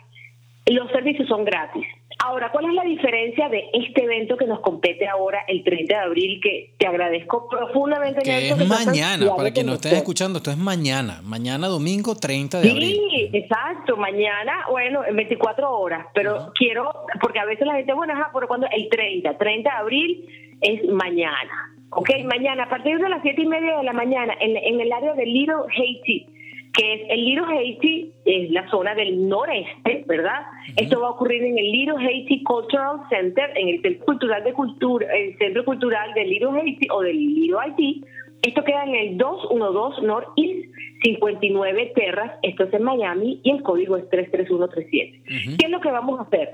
los 0.69 0.91
servicios 0.91 1.29
son 1.29 1.45
gratis. 1.45 1.87
Ahora, 2.23 2.51
¿cuál 2.51 2.65
es 2.65 2.73
la 2.73 2.83
diferencia 2.83 3.49
de 3.49 3.63
este 3.73 4.03
evento 4.03 4.37
que 4.37 4.45
nos 4.45 4.59
compete 4.59 5.07
ahora 5.07 5.39
el 5.47 5.63
30 5.63 5.93
de 5.93 5.99
abril? 5.99 6.39
Que 6.41 6.73
te 6.77 6.85
agradezco 6.85 7.47
profundamente. 7.49 8.21
Que 8.21 8.49
es 8.49 8.67
mañana, 8.67 9.35
para 9.35 9.51
quien 9.51 9.65
nos 9.65 9.75
esté 9.75 9.95
escuchando, 9.95 10.37
esto 10.37 10.51
es 10.51 10.57
mañana, 10.57 11.21
mañana 11.23 11.67
domingo 11.67 12.15
30 12.15 12.61
de 12.61 12.71
abril. 12.71 13.01
Sí, 13.09 13.29
exacto, 13.33 13.97
mañana, 13.97 14.65
bueno, 14.69 15.03
en 15.03 15.15
24 15.15 15.71
horas, 15.71 16.05
pero 16.13 16.51
quiero, 16.53 16.91
porque 17.21 17.39
a 17.39 17.45
veces 17.45 17.65
la 17.65 17.73
gente, 17.73 17.93
bueno, 17.93 18.13
ajá, 18.13 18.29
pero 18.33 18.47
cuando 18.47 18.67
el 18.71 18.87
30, 18.89 19.37
30 19.37 19.69
de 19.69 19.75
abril 19.75 20.25
es 20.61 20.83
mañana. 20.89 21.75
Ok, 21.89 22.09
mañana, 22.25 22.63
a 22.63 22.69
partir 22.69 22.99
de 22.99 23.09
las 23.09 23.21
7 23.23 23.41
y 23.41 23.47
media 23.47 23.77
de 23.77 23.83
la 23.83 23.93
mañana, 23.93 24.35
en, 24.39 24.55
en 24.55 24.79
el 24.79 24.91
área 24.91 25.13
de 25.13 25.25
Little 25.25 25.63
Haiti, 25.75 26.27
que 26.73 26.93
es 26.93 27.01
el 27.09 27.25
Little 27.25 27.45
Haiti, 27.45 28.11
es 28.25 28.51
la 28.51 28.69
zona 28.69 28.95
del 28.95 29.27
noreste, 29.27 30.05
¿verdad? 30.07 30.41
Esto 30.77 31.01
va 31.01 31.07
a 31.07 31.11
ocurrir 31.11 31.43
en 31.43 31.57
el 31.57 31.71
Little 31.71 31.97
Haiti 31.97 32.43
Cultural 32.43 33.01
Center, 33.09 33.51
en 33.55 33.69
el 33.69 33.81
Centro 33.81 34.05
Cultural 34.05 34.43
de 34.43 34.53
Cultura, 34.53 35.07
el 35.13 35.37
Centro 35.37 35.65
Cultural 35.65 36.13
del 36.13 36.29
Little 36.29 36.61
Haiti 36.61 36.87
o 36.91 37.01
del 37.01 37.17
Little 37.17 37.57
Haiti. 37.59 38.03
Esto 38.41 38.63
queda 38.63 38.83
en 38.85 38.95
el 38.95 39.17
212 39.17 40.01
Northeast 40.01 40.69
59 41.03 41.91
Terras, 41.95 42.31
esto 42.41 42.63
es 42.63 42.73
en 42.73 42.83
Miami 42.83 43.39
y 43.43 43.51
el 43.51 43.61
código 43.63 43.97
es 43.97 44.09
33137. 44.09 45.57
¿Qué 45.57 45.65
es 45.65 45.69
lo 45.69 45.81
que 45.81 45.91
vamos 45.91 46.19
a 46.19 46.23
hacer? 46.23 46.49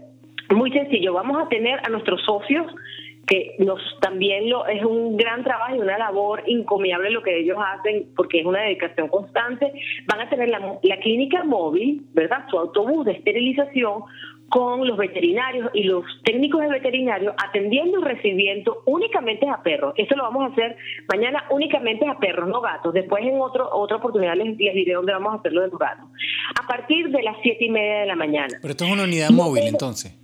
Muy 0.56 0.72
sencillo, 0.72 1.14
vamos 1.14 1.38
a 1.42 1.50
tener 1.50 1.80
a 1.84 1.90
nuestros 1.90 2.24
socios 2.24 2.66
que 3.28 3.56
nos 3.60 3.80
también 4.00 4.50
lo, 4.50 4.66
es 4.68 4.84
un 4.84 5.18
gran 5.18 5.44
trabajo 5.44 5.76
y 5.76 5.80
una 5.80 5.98
labor 5.98 6.44
encomiable 6.48 7.12
lo 7.12 7.22
que 7.22 7.38
ellos 7.38 7.58
hacen 7.60 8.08
porque 8.16 8.40
es 8.40 8.46
una 8.46 8.62
dedicación 8.62 9.10
constante. 9.10 9.74
Van 10.08 10.22
a 10.22 10.30
tener 10.30 10.48
la, 10.48 10.80
la 10.82 10.98
clínica 11.00 11.44
móvil, 11.44 12.06
¿verdad? 12.14 12.46
Su 12.50 12.58
autobús 12.58 13.06
de 13.06 13.12
esterilización 13.12 14.04
con 14.50 14.88
los 14.88 14.98
veterinarios 14.98 15.70
y 15.74 15.84
los 15.84 16.06
técnicos 16.24 16.62
de 16.62 16.70
veterinarios 16.70 17.34
atendiendo 17.38 18.00
y 18.00 18.04
recibiendo 18.04 18.82
únicamente 18.86 19.46
a 19.50 19.62
perros. 19.62 19.94
Esto 19.98 20.16
lo 20.16 20.24
vamos 20.24 20.50
a 20.50 20.54
hacer 20.54 20.78
mañana 21.10 21.44
únicamente 21.50 22.08
a 22.08 22.18
perros, 22.18 22.48
no 22.48 22.62
gatos. 22.62 22.94
Después 22.94 23.26
en 23.26 23.42
otro, 23.42 23.70
otra 23.74 23.98
oportunidad 23.98 24.36
les, 24.36 24.58
les 24.58 24.74
diré 24.74 24.94
dónde 24.94 25.12
vamos 25.12 25.34
a 25.34 25.38
hacerlo 25.40 25.64
de 25.64 25.68
los 25.68 25.78
gatos. 25.78 26.06
A 26.58 26.66
partir 26.66 27.10
de 27.10 27.24
las 27.24 27.36
siete 27.44 27.66
y 27.66 27.70
media 27.70 28.00
de 28.00 28.06
la 28.06 28.16
mañana. 28.16 28.58
Pero 28.62 28.72
esto 28.72 28.86
es 28.86 28.92
una 28.92 29.04
unidad 29.04 29.32
móvil 29.32 29.64
entonces 29.68 30.18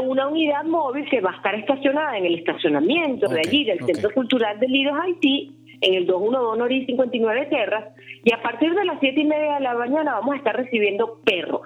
una 0.00 0.28
unidad 0.28 0.64
móvil 0.64 1.08
que 1.08 1.20
va 1.20 1.30
a 1.30 1.36
estar 1.36 1.54
estacionada 1.54 2.16
en 2.16 2.26
el 2.26 2.36
estacionamiento 2.36 3.28
de 3.28 3.40
allí, 3.40 3.64
del 3.64 3.80
Centro 3.84 4.10
Cultural 4.10 4.58
de 4.58 4.68
Lidos 4.68 4.94
Haití, 5.02 5.52
en 5.80 5.94
el 5.94 6.06
212 6.06 6.58
Nori 6.58 6.86
59 6.86 7.46
Terras, 7.46 7.84
y 8.24 8.32
a 8.32 8.40
partir 8.40 8.74
de 8.74 8.84
las 8.84 9.00
siete 9.00 9.20
y 9.20 9.24
media 9.24 9.54
de 9.54 9.60
la 9.60 9.74
mañana 9.74 10.14
vamos 10.14 10.34
a 10.34 10.38
estar 10.38 10.56
recibiendo 10.56 11.20
perros 11.24 11.62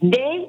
de 0.00 0.48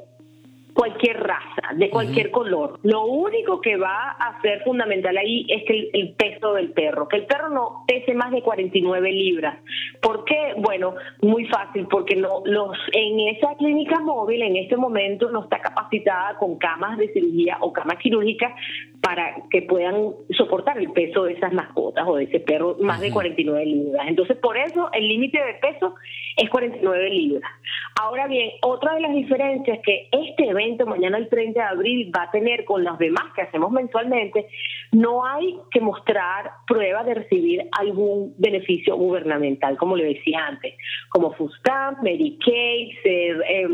cualquier 0.73 1.19
raza, 1.21 1.73
de 1.75 1.89
cualquier 1.89 2.31
color. 2.31 2.79
Lo 2.83 3.05
único 3.05 3.61
que 3.61 3.77
va 3.77 4.11
a 4.11 4.41
ser 4.41 4.63
fundamental 4.63 5.15
ahí 5.17 5.45
es 5.47 5.63
que 5.65 5.89
el, 5.93 6.13
peso 6.13 6.53
del 6.53 6.71
perro, 6.71 7.07
que 7.07 7.17
el 7.17 7.25
perro 7.25 7.49
no 7.49 7.83
pese 7.87 8.13
más 8.13 8.31
de 8.31 8.41
49 8.41 9.11
libras. 9.11 9.59
¿Por 10.01 10.25
qué? 10.25 10.53
Bueno, 10.57 10.95
muy 11.21 11.45
fácil, 11.45 11.87
porque 11.87 12.15
no, 12.15 12.41
los 12.45 12.75
en 12.91 13.19
esa 13.35 13.55
clínica 13.55 13.99
móvil 13.99 14.41
en 14.41 14.55
este 14.55 14.75
momento 14.75 15.29
no 15.29 15.43
está 15.43 15.59
capacitada 15.59 16.37
con 16.37 16.57
camas 16.57 16.97
de 16.97 17.11
cirugía 17.13 17.57
o 17.61 17.71
camas 17.71 17.97
quirúrgicas 17.97 18.53
para 19.01 19.35
que 19.51 19.61
puedan 19.61 20.13
soportar 20.37 20.77
el 20.77 20.91
peso 20.91 21.25
de 21.25 21.33
esas 21.33 21.53
mascotas 21.53 22.05
o 22.07 22.15
de 22.15 22.23
ese 22.23 22.39
perro 22.39 22.77
más 22.79 23.01
de 23.01 23.11
49 23.11 23.65
libras. 23.65 24.07
Entonces, 24.07 24.37
por 24.37 24.57
eso 24.57 24.89
el 24.93 25.07
límite 25.07 25.43
de 25.43 25.53
peso 25.55 25.95
es 26.37 26.49
49 26.49 27.09
libras. 27.09 27.51
Ahora 27.99 28.27
bien, 28.27 28.51
otra 28.61 28.95
de 28.95 29.01
las 29.01 29.13
diferencias 29.13 29.79
que 29.83 30.07
este 30.11 30.47
evento 30.47 30.62
mañana 30.85 31.17
el 31.17 31.29
30 31.29 31.59
de 31.59 31.65
abril 31.65 32.11
va 32.15 32.23
a 32.23 32.31
tener 32.31 32.65
con 32.65 32.83
los 32.83 32.97
demás 32.97 33.25
que 33.35 33.41
hacemos 33.43 33.71
mensualmente, 33.71 34.47
no 34.91 35.25
hay 35.25 35.57
que 35.71 35.81
mostrar 35.81 36.51
prueba 36.67 37.03
de 37.03 37.13
recibir 37.15 37.67
algún 37.79 38.33
beneficio 38.37 38.95
gubernamental, 38.95 39.77
como 39.77 39.95
le 39.95 40.05
decía 40.05 40.47
antes, 40.47 40.75
como 41.09 41.33
Fustamp, 41.33 42.01
Medicaid, 42.01 42.89
ser, 43.01 43.43
eh, 43.47 43.67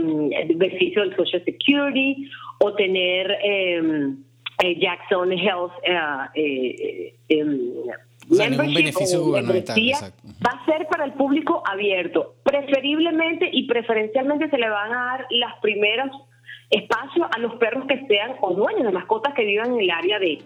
beneficio 0.55 1.01
del 1.01 1.15
Social 1.15 1.43
Security 1.46 2.29
o 2.60 2.74
tener... 2.74 3.38
Eh, 3.43 4.13
eh, 4.62 4.77
Jackson 4.77 5.31
Health 5.31 5.72
eh, 6.36 7.13
eh, 7.29 7.43
beneficio 8.27 9.24
gubernamental. 9.24 9.77
Va 10.46 10.51
a 10.51 10.65
ser 10.65 10.86
para 10.88 11.05
el 11.05 11.13
público 11.13 11.63
abierto. 11.65 12.36
Preferiblemente 12.43 13.50
y 13.51 13.67
preferencialmente 13.67 14.50
se 14.50 14.58
le 14.58 14.67
van 14.69 14.91
a 14.91 15.05
dar 15.05 15.27
las 15.29 15.60
primeros 15.62 16.10
espacios 16.69 17.27
a 17.35 17.39
los 17.39 17.55
perros 17.55 17.85
que 17.88 18.05
sean 18.07 18.35
o 18.41 18.53
dueños 18.53 18.83
de 18.83 18.91
mascotas 18.91 19.33
que 19.33 19.43
vivan 19.43 19.73
en 19.73 19.79
el 19.81 19.91
área 19.91 20.19
de 20.19 20.41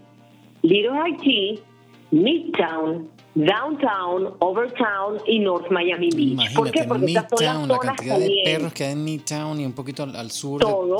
Little 0.61 0.97
Haiti, 0.97 1.59
Midtown, 2.11 3.09
Downtown, 3.35 4.35
Overtown 4.39 5.17
y 5.25 5.39
North 5.39 5.69
Miami 5.69 6.09
Beach. 6.15 6.53
¿Por 6.53 6.71
qué? 6.71 6.83
Porque 6.83 7.05
Midtown, 7.05 7.67
la 7.67 7.79
cantidad 7.79 8.19
de 8.19 8.41
perros 8.45 8.73
que 8.73 8.85
hay 8.85 8.93
en 8.93 9.03
Midtown 9.03 9.59
y 9.59 9.65
un 9.65 9.73
poquito 9.73 10.03
al, 10.03 10.31
sur. 10.31 10.61
Todo. 10.61 10.97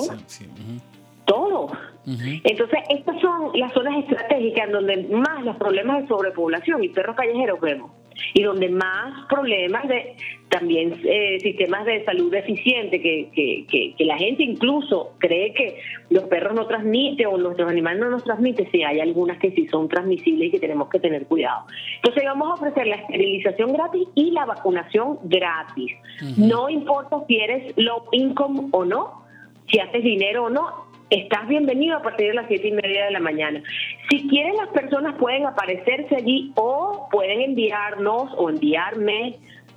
Todo. 1.26 1.72
Entonces, 2.06 2.80
estas 2.90 3.22
son 3.22 3.52
las 3.54 3.72
zonas 3.74 3.98
estratégicas 4.00 4.70
donde 4.72 5.08
más 5.08 5.46
los 5.46 5.56
problemas 5.56 6.02
de 6.02 6.08
sobrepoblación 6.08 6.84
y 6.84 6.90
perros 6.90 7.16
callejeros 7.16 7.62
vemos 7.62 7.92
y 8.34 8.44
donde 8.44 8.70
más 8.70 9.26
problemas 9.28 9.88
de 9.88 10.16
también 10.50 11.02
eh, 11.04 11.40
sistemas 11.42 11.84
de 11.86 12.06
salud 12.06 12.32
deficientes 12.32 13.02
que, 13.02 13.30
que, 13.34 13.96
que, 13.98 14.06
la 14.06 14.18
gente 14.18 14.44
incluso 14.44 15.14
cree 15.18 15.52
que 15.52 15.80
los 16.12 16.26
perros 16.26 16.54
no 16.54 16.68
transmiten 16.68 17.26
o 17.26 17.38
nuestros 17.38 17.68
animales 17.68 18.00
no 18.02 18.12
nos 18.12 18.24
transmiten, 18.24 18.70
sí 18.72 18.84
hay 18.84 19.00
algunas 19.00 19.40
que 19.40 19.50
sí 19.52 19.68
son 19.68 19.90
transmisibles 19.90 20.50
y 20.50 20.52
que 20.52 20.60
tenemos 20.60 20.90
que 20.90 21.00
tener 21.00 21.26
cuidado. 21.26 21.66
Entonces 21.96 22.24
vamos 22.24 22.52
a 22.52 22.54
ofrecer 22.54 22.86
la 22.86 22.98
esterilización 22.98 23.74
gratis 23.74 24.08
y 24.14 24.30
la 24.30 24.46
vacunación 24.46 25.18
gratis. 25.24 25.92
No 26.38 26.70
importa 26.70 27.24
si 27.28 27.38
eres 27.38 27.74
low 27.78 28.04
income 28.12 28.68
o 28.72 28.86
no, 28.86 29.24
si 29.72 29.80
haces 29.80 30.04
dinero 30.04 30.46
o 30.46 30.50
no, 30.52 30.93
estás 31.14 31.48
bienvenido 31.48 31.98
a 31.98 32.02
partir 32.02 32.30
de 32.30 32.34
las 32.34 32.48
siete 32.48 32.70
y 32.70 32.72
media 32.72 33.06
de 33.06 33.12
la 33.12 33.20
mañana. 33.20 33.62
Si 34.10 34.28
quieren, 34.28 34.58
las 34.58 34.70
personas 34.70 35.16
pueden 35.20 35.46
aparecerse 35.46 36.16
allí 36.16 36.52
o 36.56 37.08
pueden 37.12 37.42
enviarnos 37.42 38.32
o 38.36 38.50
enviarme 38.50 39.36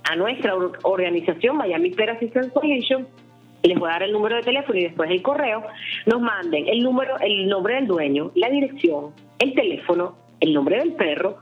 a 0.09 0.15
nuestra 0.15 0.55
organización 0.81 1.57
Miami 1.57 1.91
Pet 1.91 2.09
Assistance 2.09 2.49
Coalition. 2.51 3.07
Les 3.61 3.77
voy 3.77 3.87
a 3.87 3.93
dar 3.93 4.03
el 4.03 4.13
número 4.13 4.37
de 4.37 4.41
teléfono 4.41 4.79
y 4.79 4.83
después 4.83 5.11
el 5.11 5.21
correo. 5.21 5.63
Nos 6.07 6.21
manden 6.21 6.67
el 6.67 6.81
número, 6.81 7.19
el 7.19 7.47
nombre 7.47 7.75
del 7.75 7.85
dueño, 7.85 8.31
la 8.33 8.49
dirección, 8.49 9.13
el 9.37 9.53
teléfono, 9.53 10.15
el 10.39 10.53
nombre 10.53 10.79
del 10.79 10.93
perro, 10.93 11.37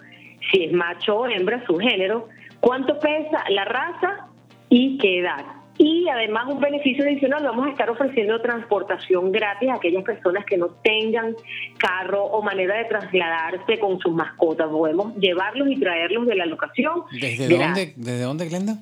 si 0.51 0.65
es 0.65 0.73
macho 0.73 1.19
o 1.19 1.27
hembra, 1.27 1.65
su 1.65 1.77
género, 1.77 2.27
cuánto 2.59 2.99
pesa, 2.99 3.45
la 3.49 3.63
raza 3.63 4.27
y 4.69 4.97
qué 4.97 5.19
edad. 5.19 5.45
Y 5.77 6.07
además 6.07 6.47
un 6.47 6.61
beneficio 6.61 7.03
adicional, 7.03 7.43
vamos 7.43 7.67
a 7.67 7.71
estar 7.71 7.89
ofreciendo 7.89 8.39
transportación 8.41 9.31
gratis 9.31 9.69
a 9.69 9.75
aquellas 9.75 10.03
personas 10.03 10.45
que 10.45 10.57
no 10.57 10.69
tengan 10.83 11.35
carro 11.77 12.23
o 12.23 12.41
manera 12.41 12.77
de 12.77 12.85
trasladarse 12.85 13.77
con 13.79 13.99
sus 13.99 14.13
mascotas. 14.13 14.69
Podemos 14.69 15.15
llevarlos 15.17 15.67
y 15.69 15.79
traerlos 15.79 16.27
de 16.27 16.35
la 16.35 16.45
locación. 16.45 17.03
¿Desde 17.11 17.49
dónde, 17.49 17.93
¿desde 17.95 18.21
dónde, 18.21 18.47
Glenda? 18.47 18.77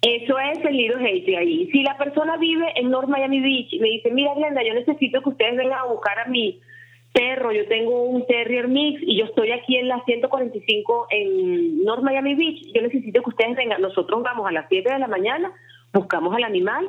Eso 0.00 0.38
es 0.38 0.64
el 0.64 0.76
Little 0.76 1.06
Haiti 1.06 1.34
ahí. 1.34 1.68
Si 1.70 1.82
la 1.82 1.98
persona 1.98 2.36
vive 2.36 2.66
en 2.76 2.88
North 2.88 3.08
Miami 3.08 3.40
Beach 3.40 3.72
y 3.72 3.80
me 3.80 3.88
dice, 3.88 4.10
mira 4.10 4.32
Glenda, 4.34 4.62
yo 4.62 4.72
necesito 4.72 5.20
que 5.20 5.30
ustedes 5.30 5.56
vengan 5.56 5.80
a 5.80 5.84
buscar 5.84 6.18
a 6.20 6.26
mi 6.26 6.60
perro, 7.12 7.52
yo 7.52 7.66
tengo 7.66 8.04
un 8.04 8.24
Terrier 8.26 8.68
Mix 8.68 9.02
y 9.02 9.18
yo 9.18 9.24
estoy 9.24 9.50
aquí 9.50 9.76
en 9.76 9.88
la 9.88 10.02
145 10.04 11.08
en 11.10 11.84
North 11.84 12.02
Miami 12.02 12.34
Beach, 12.36 12.72
yo 12.72 12.80
necesito 12.80 13.22
que 13.22 13.30
ustedes 13.30 13.56
vengan. 13.56 13.82
Nosotros 13.82 14.22
vamos 14.22 14.46
a 14.46 14.52
las 14.52 14.66
7 14.68 14.92
de 14.92 14.98
la 14.98 15.08
mañana 15.08 15.52
buscamos 15.92 16.34
al 16.34 16.44
animal, 16.44 16.88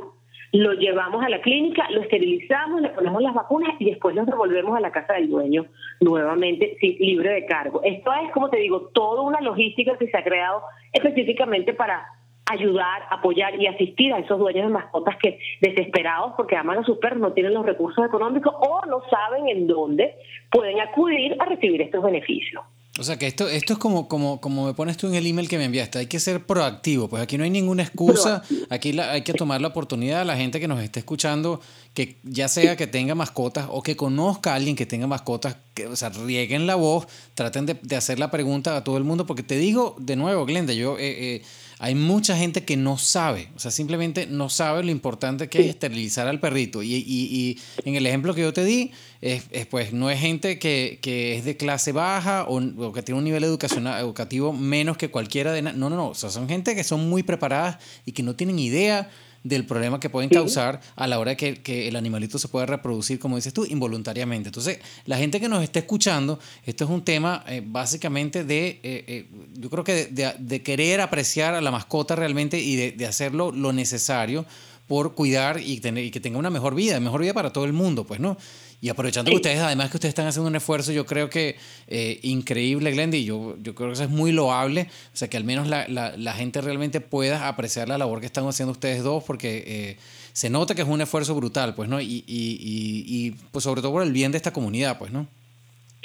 lo 0.52 0.74
llevamos 0.74 1.24
a 1.24 1.30
la 1.30 1.42
clínica, 1.42 1.90
lo 1.92 2.02
esterilizamos, 2.02 2.82
le 2.82 2.90
ponemos 2.90 3.22
las 3.22 3.34
vacunas 3.34 3.76
y 3.80 3.86
después 3.86 4.16
nos 4.16 4.26
devolvemos 4.26 4.76
a 4.76 4.80
la 4.80 4.92
casa 4.92 5.14
del 5.14 5.30
dueño 5.30 5.66
nuevamente 6.02 6.76
libre 6.82 7.32
de 7.34 7.46
cargo. 7.46 7.82
Esto 7.84 8.12
es, 8.24 8.32
como 8.32 8.50
te 8.50 8.58
digo, 8.58 8.90
toda 8.94 9.22
una 9.22 9.42
logística 9.42 9.98
que 9.98 10.08
se 10.08 10.18
ha 10.18 10.24
creado 10.24 10.64
específicamente 10.94 11.74
para 11.74 12.06
ayudar, 12.50 13.04
apoyar 13.12 13.62
y 13.62 13.68
asistir 13.68 14.12
a 14.12 14.20
esos 14.20 14.40
dueños 14.40 14.66
de 14.66 14.74
mascotas 14.74 15.18
que 15.18 15.40
desesperados 15.62 16.34
porque 16.36 16.56
aman 16.56 16.80
a 16.80 16.84
sus 16.84 16.98
perros 16.98 17.20
no 17.20 17.34
tienen 17.34 17.54
los 17.54 17.66
recursos 17.66 18.04
económicos 18.04 18.54
o 18.58 18.86
no 18.88 19.02
saben 19.08 19.48
en 19.50 19.68
dónde 19.68 20.16
pueden 20.50 20.80
acudir 20.80 21.36
a 21.40 21.46
recibir 21.46 21.82
estos 21.82 22.04
beneficios. 22.04 22.64
O 23.00 23.04
sea 23.04 23.18
que 23.18 23.28
esto, 23.28 23.48
esto 23.48 23.74
es 23.74 23.80
como, 23.80 24.10
como, 24.10 24.42
como 24.42 24.66
me 24.66 24.74
pones 24.74 24.98
tú 24.98 25.08
en 25.08 25.16
el 25.16 25.26
email 25.26 25.48
que 25.48 25.58
me 25.58 25.64
enviaste, 25.64 26.00
hay 26.00 26.08
que 26.08 26.20
ser 26.20 26.46
proactivo, 26.46 27.08
pues 27.08 27.24
aquí 27.24 27.38
no 27.38 27.46
hay 27.46 27.50
ninguna 27.50 27.84
excusa, 27.84 28.44
aquí 28.70 29.00
hay 29.00 29.22
que 29.22 29.34
tomar 29.34 29.62
la 29.62 29.70
oportunidad 29.70 30.20
a 30.20 30.26
la 30.26 30.36
gente 30.36 30.60
que 30.60 30.68
nos 30.68 30.82
esté 30.82 31.00
escuchando, 31.00 31.62
que 31.94 32.18
ya 32.24 32.50
sea 32.50 32.76
que 32.76 32.88
tenga 32.88 33.16
mascotas 33.16 33.68
o 33.70 33.82
que 33.82 33.96
conozca 33.96 34.52
a 34.52 34.56
alguien 34.56 34.76
que 34.76 34.86
tenga 34.86 35.08
mascotas, 35.08 35.56
que, 35.74 35.88
o 35.88 35.96
sea, 35.96 36.10
rieguen 36.10 36.68
la 36.68 36.76
voz, 36.76 37.08
traten 37.36 37.66
de, 37.66 37.96
hacer 37.96 38.20
la 38.20 38.32
pregunta 38.32 38.76
a 38.76 38.84
todo 38.84 38.98
el 38.98 39.06
mundo, 39.06 39.26
porque 39.26 39.44
te 39.44 39.56
digo 39.56 39.96
de 39.98 40.18
nuevo, 40.18 40.46
Glenda, 40.46 40.74
yo... 40.74 40.98
Eh, 41.00 41.36
eh, 41.36 41.42
hay 41.82 41.96
mucha 41.96 42.36
gente 42.36 42.66
que 42.66 42.76
no 42.76 42.98
sabe, 42.98 43.48
o 43.56 43.60
sea, 43.60 43.72
simplemente 43.72 44.28
no 44.28 44.50
sabe 44.50 44.84
lo 44.84 44.92
importante 44.92 45.48
que 45.48 45.62
es 45.62 45.68
esterilizar 45.68 46.28
al 46.28 46.42
perrito. 46.42 46.84
Y, 46.84 46.94
y, 46.94 47.02
y 47.06 47.58
en 47.86 47.96
el 47.96 48.06
ejemplo 48.06 48.36
que 48.36 48.42
yo 48.42 48.52
te 48.52 48.66
di, 48.66 48.92
es, 49.22 49.44
pues 49.68 49.94
no 49.94 50.10
es 50.10 50.20
gente 50.20 50.60
que, 50.60 51.00
que 51.02 51.38
es 51.38 51.46
de 51.46 51.56
clase 51.56 51.94
baja 51.94 52.46
o, 52.50 52.92
que 52.92 53.02
tiene 53.02 53.18
un 53.18 53.24
nivel 53.24 53.46
educacional, 53.46 53.98
educativo 54.02 54.52
menos 54.52 54.98
que 54.98 55.10
cualquiera 55.10 55.54
de... 55.54 55.62
No, 55.62 55.72
no, 55.72 55.90
no, 55.90 56.10
o 56.10 56.16
sea, 56.16 56.30
son 56.30 56.50
gente 56.50 56.76
que 56.76 56.84
son 56.84 57.10
muy 57.10 57.24
preparadas 57.24 57.78
y 58.06 58.12
que 58.12 58.24
no 58.24 58.36
tienen 58.36 58.60
idea 58.60 59.10
del 59.44 59.66
problema 59.66 60.00
que 60.00 60.10
pueden 60.10 60.30
causar 60.30 60.82
a 60.96 61.08
la 61.08 61.20
hora 61.20 61.36
de 61.36 61.38
que, 61.38 61.88
el 61.88 61.96
animalito 61.96 62.38
se 62.38 62.48
pueda 62.48 62.66
reproducir, 62.66 63.20
como 63.20 63.36
dices 63.36 63.54
tú, 63.54 63.66
involuntariamente. 63.66 64.50
Entonces, 64.50 64.80
la 65.06 65.18
gente 65.18 65.40
que 65.40 65.50
nos 65.50 65.64
está 65.64 65.80
escuchando, 65.80 66.40
esto 66.66 66.84
es 66.84 66.90
un 66.90 67.04
tema 67.04 67.44
eh, 67.48 67.62
básicamente 67.66 68.44
de, 68.44 68.68
eh, 68.68 68.80
eh, 68.84 69.26
yo 69.54 69.70
creo 69.70 69.84
que 69.84 70.08
de, 70.08 70.62
querer 70.62 71.02
apreciar 71.02 71.56
a 71.56 71.62
la 71.62 71.72
mascota 71.72 72.16
realmente 72.16 72.60
y 72.60 72.76
de, 72.76 72.92
de 72.92 73.06
hacerlo 73.06 73.52
lo 73.52 73.72
necesario 73.72 74.46
por 74.90 75.14
cuidar 75.14 75.62
y, 75.62 75.80
tener, 75.80 76.04
y 76.04 76.10
que 76.10 76.20
tenga 76.20 76.40
una 76.40 76.50
mejor 76.50 76.74
vida, 76.74 77.00
mejor 77.00 77.22
vida 77.22 77.34
para 77.34 77.54
todo 77.54 77.66
el 77.66 77.74
mundo, 77.74 78.06
pues, 78.06 78.20
¿no? 78.20 78.38
Y 78.82 78.90
aprovechando 78.90 79.30
que 79.30 79.36
ustedes, 79.36 79.60
además 79.60 79.90
que 79.90 79.98
ustedes 79.98 80.12
están 80.12 80.28
haciendo 80.28 80.48
un 80.48 80.56
esfuerzo, 80.56 80.94
yo 80.94 81.06
creo 81.06 81.30
que 81.30 81.58
eh, 81.88 82.20
increíble, 82.24 82.92
Glendy, 82.92 83.18
y 83.18 83.26
yo, 83.26 83.58
yo 83.62 83.76
creo 83.76 83.90
que 83.90 83.94
eso 83.94 84.04
es 84.04 84.10
muy 84.10 84.32
loable, 84.32 84.88
o 85.14 85.18
sea, 85.18 85.28
que 85.28 85.36
al 85.36 85.44
menos 85.44 85.68
la, 85.68 85.88
la, 85.90 86.16
la 86.16 86.34
gente 86.34 86.62
realmente 86.62 87.02
pueda 87.02 87.50
apreciar 87.50 87.90
la 87.90 87.98
labor 87.98 88.22
que 88.22 88.26
están 88.26 88.48
haciendo 88.48 88.72
ustedes 88.72 89.04
dos, 89.04 89.24
porque 89.26 89.64
eh, 89.68 89.98
se 90.32 90.50
nota 90.50 90.76
que 90.76 90.82
es 90.84 90.88
un 90.88 91.02
esfuerzo 91.02 91.36
brutal, 91.36 91.76
pues, 91.76 91.90
¿no? 91.90 92.00
Y, 92.00 92.06
y, 92.06 92.24
y, 92.28 93.04
y, 93.06 93.32
pues 93.52 93.64
sobre 93.64 93.82
todo 93.82 93.92
por 93.92 94.04
el 94.04 94.14
bien 94.14 94.32
de 94.32 94.38
esta 94.38 94.54
comunidad, 94.54 94.98
pues, 94.98 95.12
¿no? 95.12 95.28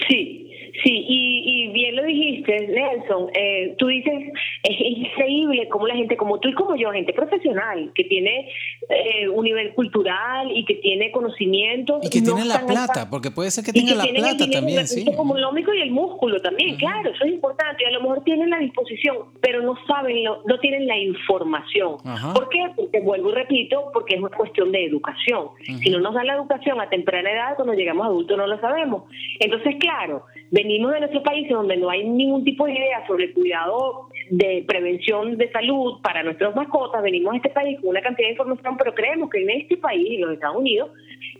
Sí, 0.08 0.43
sí, 0.84 1.04
y, 1.08 1.68
bien 1.68 1.96
lo 1.96 2.04
dijiste, 2.04 2.68
Nelson, 2.68 3.30
eh, 3.34 3.74
tú 3.78 3.86
dices, 3.86 4.32
es 4.62 4.76
increíble 4.80 5.68
cómo 5.68 5.86
la 5.86 5.96
gente 5.96 6.16
como 6.16 6.38
tú 6.38 6.48
y 6.48 6.54
como 6.54 6.76
yo, 6.76 6.92
gente 6.92 7.12
profesional, 7.12 7.90
que 7.94 8.04
tiene 8.04 8.50
eh, 8.88 9.28
un 9.28 9.44
nivel 9.44 9.74
cultural 9.74 10.50
y 10.54 10.64
que 10.64 10.74
tiene 10.76 11.10
conocimientos. 11.10 12.04
Y 12.04 12.10
que 12.10 12.20
tiene 12.20 12.44
la 12.44 12.66
plata, 12.66 13.08
porque 13.10 13.30
puede 13.30 13.50
ser 13.50 13.64
que 13.64 13.72
tenga 13.72 13.94
la 13.94 14.04
plata 14.04 14.48
también, 14.50 14.86
sí. 14.86 15.04
Como 15.16 15.36
el 15.36 15.44
y 15.74 15.80
el 15.80 15.90
músculo 15.90 16.40
también, 16.40 16.76
claro, 16.76 17.10
eso 17.10 17.24
es 17.24 17.32
importante. 17.32 17.84
Y 17.84 17.86
a 17.86 17.90
lo 17.92 18.00
mejor 18.02 18.22
tienen 18.24 18.50
la 18.50 18.58
disposición, 18.58 19.16
pero 19.40 19.62
no 19.62 19.76
saben, 19.86 20.22
no, 20.22 20.38
no 20.44 20.58
tienen 20.58 20.86
la 20.86 20.98
información. 20.98 21.96
¿Por 22.34 22.48
qué? 22.48 22.70
Porque 22.76 23.00
vuelvo 23.00 23.30
y 23.30 23.34
repito, 23.34 23.90
porque 23.92 24.16
es 24.16 24.20
una 24.20 24.36
cuestión 24.36 24.72
de 24.72 24.84
educación. 24.84 25.48
Si 25.82 25.90
no 25.90 26.00
nos 26.00 26.14
dan 26.14 26.26
la 26.26 26.34
educación 26.34 26.80
a 26.80 26.88
temprana 26.88 27.30
edad, 27.30 27.56
cuando 27.56 27.74
llegamos 27.74 28.06
adultos 28.06 28.36
no 28.36 28.46
lo 28.46 28.60
sabemos. 28.60 29.04
Entonces, 29.40 29.76
claro, 29.78 30.24
venimos 30.50 30.73
de 30.74 31.00
nuestros 31.00 31.22
países 31.22 31.50
donde 31.50 31.76
no 31.76 31.90
hay 31.90 32.08
ningún 32.08 32.44
tipo 32.44 32.66
de 32.66 32.72
idea 32.72 33.06
sobre 33.06 33.24
el 33.26 33.34
cuidado 33.34 34.08
de 34.30 34.64
prevención 34.66 35.36
de 35.36 35.50
salud 35.50 36.00
para 36.02 36.22
nuestras 36.22 36.54
mascotas, 36.56 37.02
venimos 37.02 37.34
a 37.34 37.36
este 37.36 37.50
país 37.50 37.78
con 37.80 37.90
una 37.90 38.00
cantidad 38.00 38.28
de 38.28 38.32
información, 38.32 38.76
pero 38.76 38.94
creemos 38.94 39.30
que 39.30 39.42
en 39.42 39.50
este 39.50 39.76
país, 39.76 40.06
en 40.10 40.22
los 40.22 40.32
Estados 40.32 40.56
Unidos, 40.56 40.90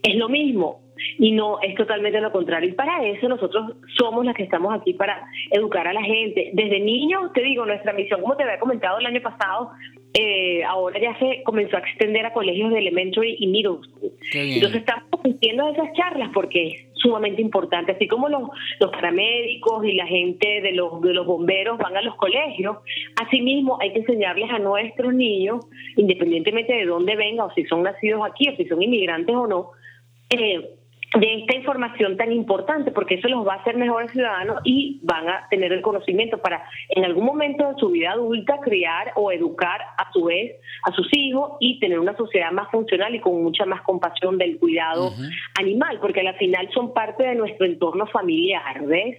es 0.03 0.15
lo 0.15 0.29
mismo 0.29 0.84
y 1.17 1.31
no 1.31 1.59
es 1.61 1.75
totalmente 1.75 2.21
lo 2.21 2.31
contrario. 2.31 2.69
Y 2.69 2.73
para 2.73 3.05
eso 3.05 3.27
nosotros 3.27 3.73
somos 3.97 4.25
las 4.25 4.35
que 4.35 4.43
estamos 4.43 4.73
aquí 4.73 4.93
para 4.93 5.25
educar 5.51 5.87
a 5.87 5.93
la 5.93 6.03
gente. 6.03 6.51
Desde 6.53 6.79
niños, 6.79 7.31
te 7.33 7.41
digo, 7.41 7.65
nuestra 7.65 7.93
misión, 7.93 8.21
como 8.21 8.35
te 8.35 8.43
había 8.43 8.59
comentado 8.59 8.99
el 8.99 9.05
año 9.05 9.21
pasado, 9.21 9.71
eh, 10.17 10.63
ahora 10.63 10.97
ya 10.99 11.17
se 11.19 11.43
comenzó 11.43 11.75
a 11.75 11.79
extender 11.79 12.25
a 12.25 12.31
colegios 12.31 12.71
de 12.71 12.79
elementary 12.79 13.35
y 13.37 13.47
middle 13.47 13.79
school. 13.83 14.11
Entonces 14.33 14.79
estamos 14.79 15.03
asistiendo 15.19 15.65
a 15.65 15.71
esas 15.71 15.91
charlas 15.93 16.29
porque 16.33 16.67
es 16.67 16.85
sumamente 16.95 17.41
importante, 17.41 17.91
así 17.91 18.07
como 18.07 18.29
los, 18.29 18.43
los 18.79 18.91
paramédicos 18.91 19.85
y 19.85 19.93
la 19.93 20.07
gente 20.07 20.61
de 20.61 20.71
los, 20.71 21.01
de 21.01 21.13
los 21.13 21.25
bomberos 21.25 21.77
van 21.77 21.97
a 21.97 22.01
los 22.01 22.15
colegios, 22.15 22.77
asimismo 23.21 23.77
hay 23.81 23.91
que 23.91 23.99
enseñarles 23.99 24.49
a 24.49 24.59
nuestros 24.59 25.13
niños, 25.13 25.65
independientemente 25.97 26.73
de 26.73 26.85
dónde 26.85 27.15
vengan 27.15 27.47
o 27.47 27.53
si 27.53 27.65
son 27.65 27.83
nacidos 27.83 28.21
aquí 28.25 28.49
o 28.49 28.55
si 28.55 28.65
son 28.65 28.81
inmigrantes 28.81 29.35
o 29.35 29.47
no, 29.47 29.71
eh, 30.29 30.77
de 31.19 31.35
esta 31.35 31.55
información 31.55 32.17
tan 32.17 32.31
importante, 32.31 32.91
porque 32.91 33.15
eso 33.15 33.27
los 33.29 33.47
va 33.47 33.53
a 33.53 33.57
hacer 33.57 33.77
mejores 33.77 34.11
ciudadanos 34.11 34.59
y 34.65 34.99
van 35.03 35.27
a 35.29 35.47
tener 35.49 35.71
el 35.71 35.81
conocimiento 35.81 36.39
para 36.39 36.67
en 36.89 37.05
algún 37.05 37.25
momento 37.25 37.67
de 37.67 37.79
su 37.79 37.89
vida 37.89 38.11
adulta 38.11 38.59
criar 38.61 39.13
o 39.15 39.31
educar 39.31 39.81
a 39.97 40.11
su 40.11 40.25
vez 40.25 40.55
a 40.83 40.91
sus 40.91 41.07
hijos 41.13 41.53
y 41.59 41.79
tener 41.79 41.99
una 41.99 42.15
sociedad 42.17 42.51
más 42.51 42.69
funcional 42.69 43.15
y 43.15 43.19
con 43.19 43.41
mucha 43.41 43.65
más 43.65 43.81
compasión 43.81 44.37
del 44.37 44.57
cuidado 44.57 45.13
animal, 45.57 45.99
porque 46.01 46.19
al 46.19 46.35
final 46.35 46.69
son 46.73 46.93
parte 46.93 47.23
de 47.23 47.35
nuestro 47.35 47.65
entorno 47.65 48.07
familiar, 48.07 48.85
¿ves? 48.85 49.17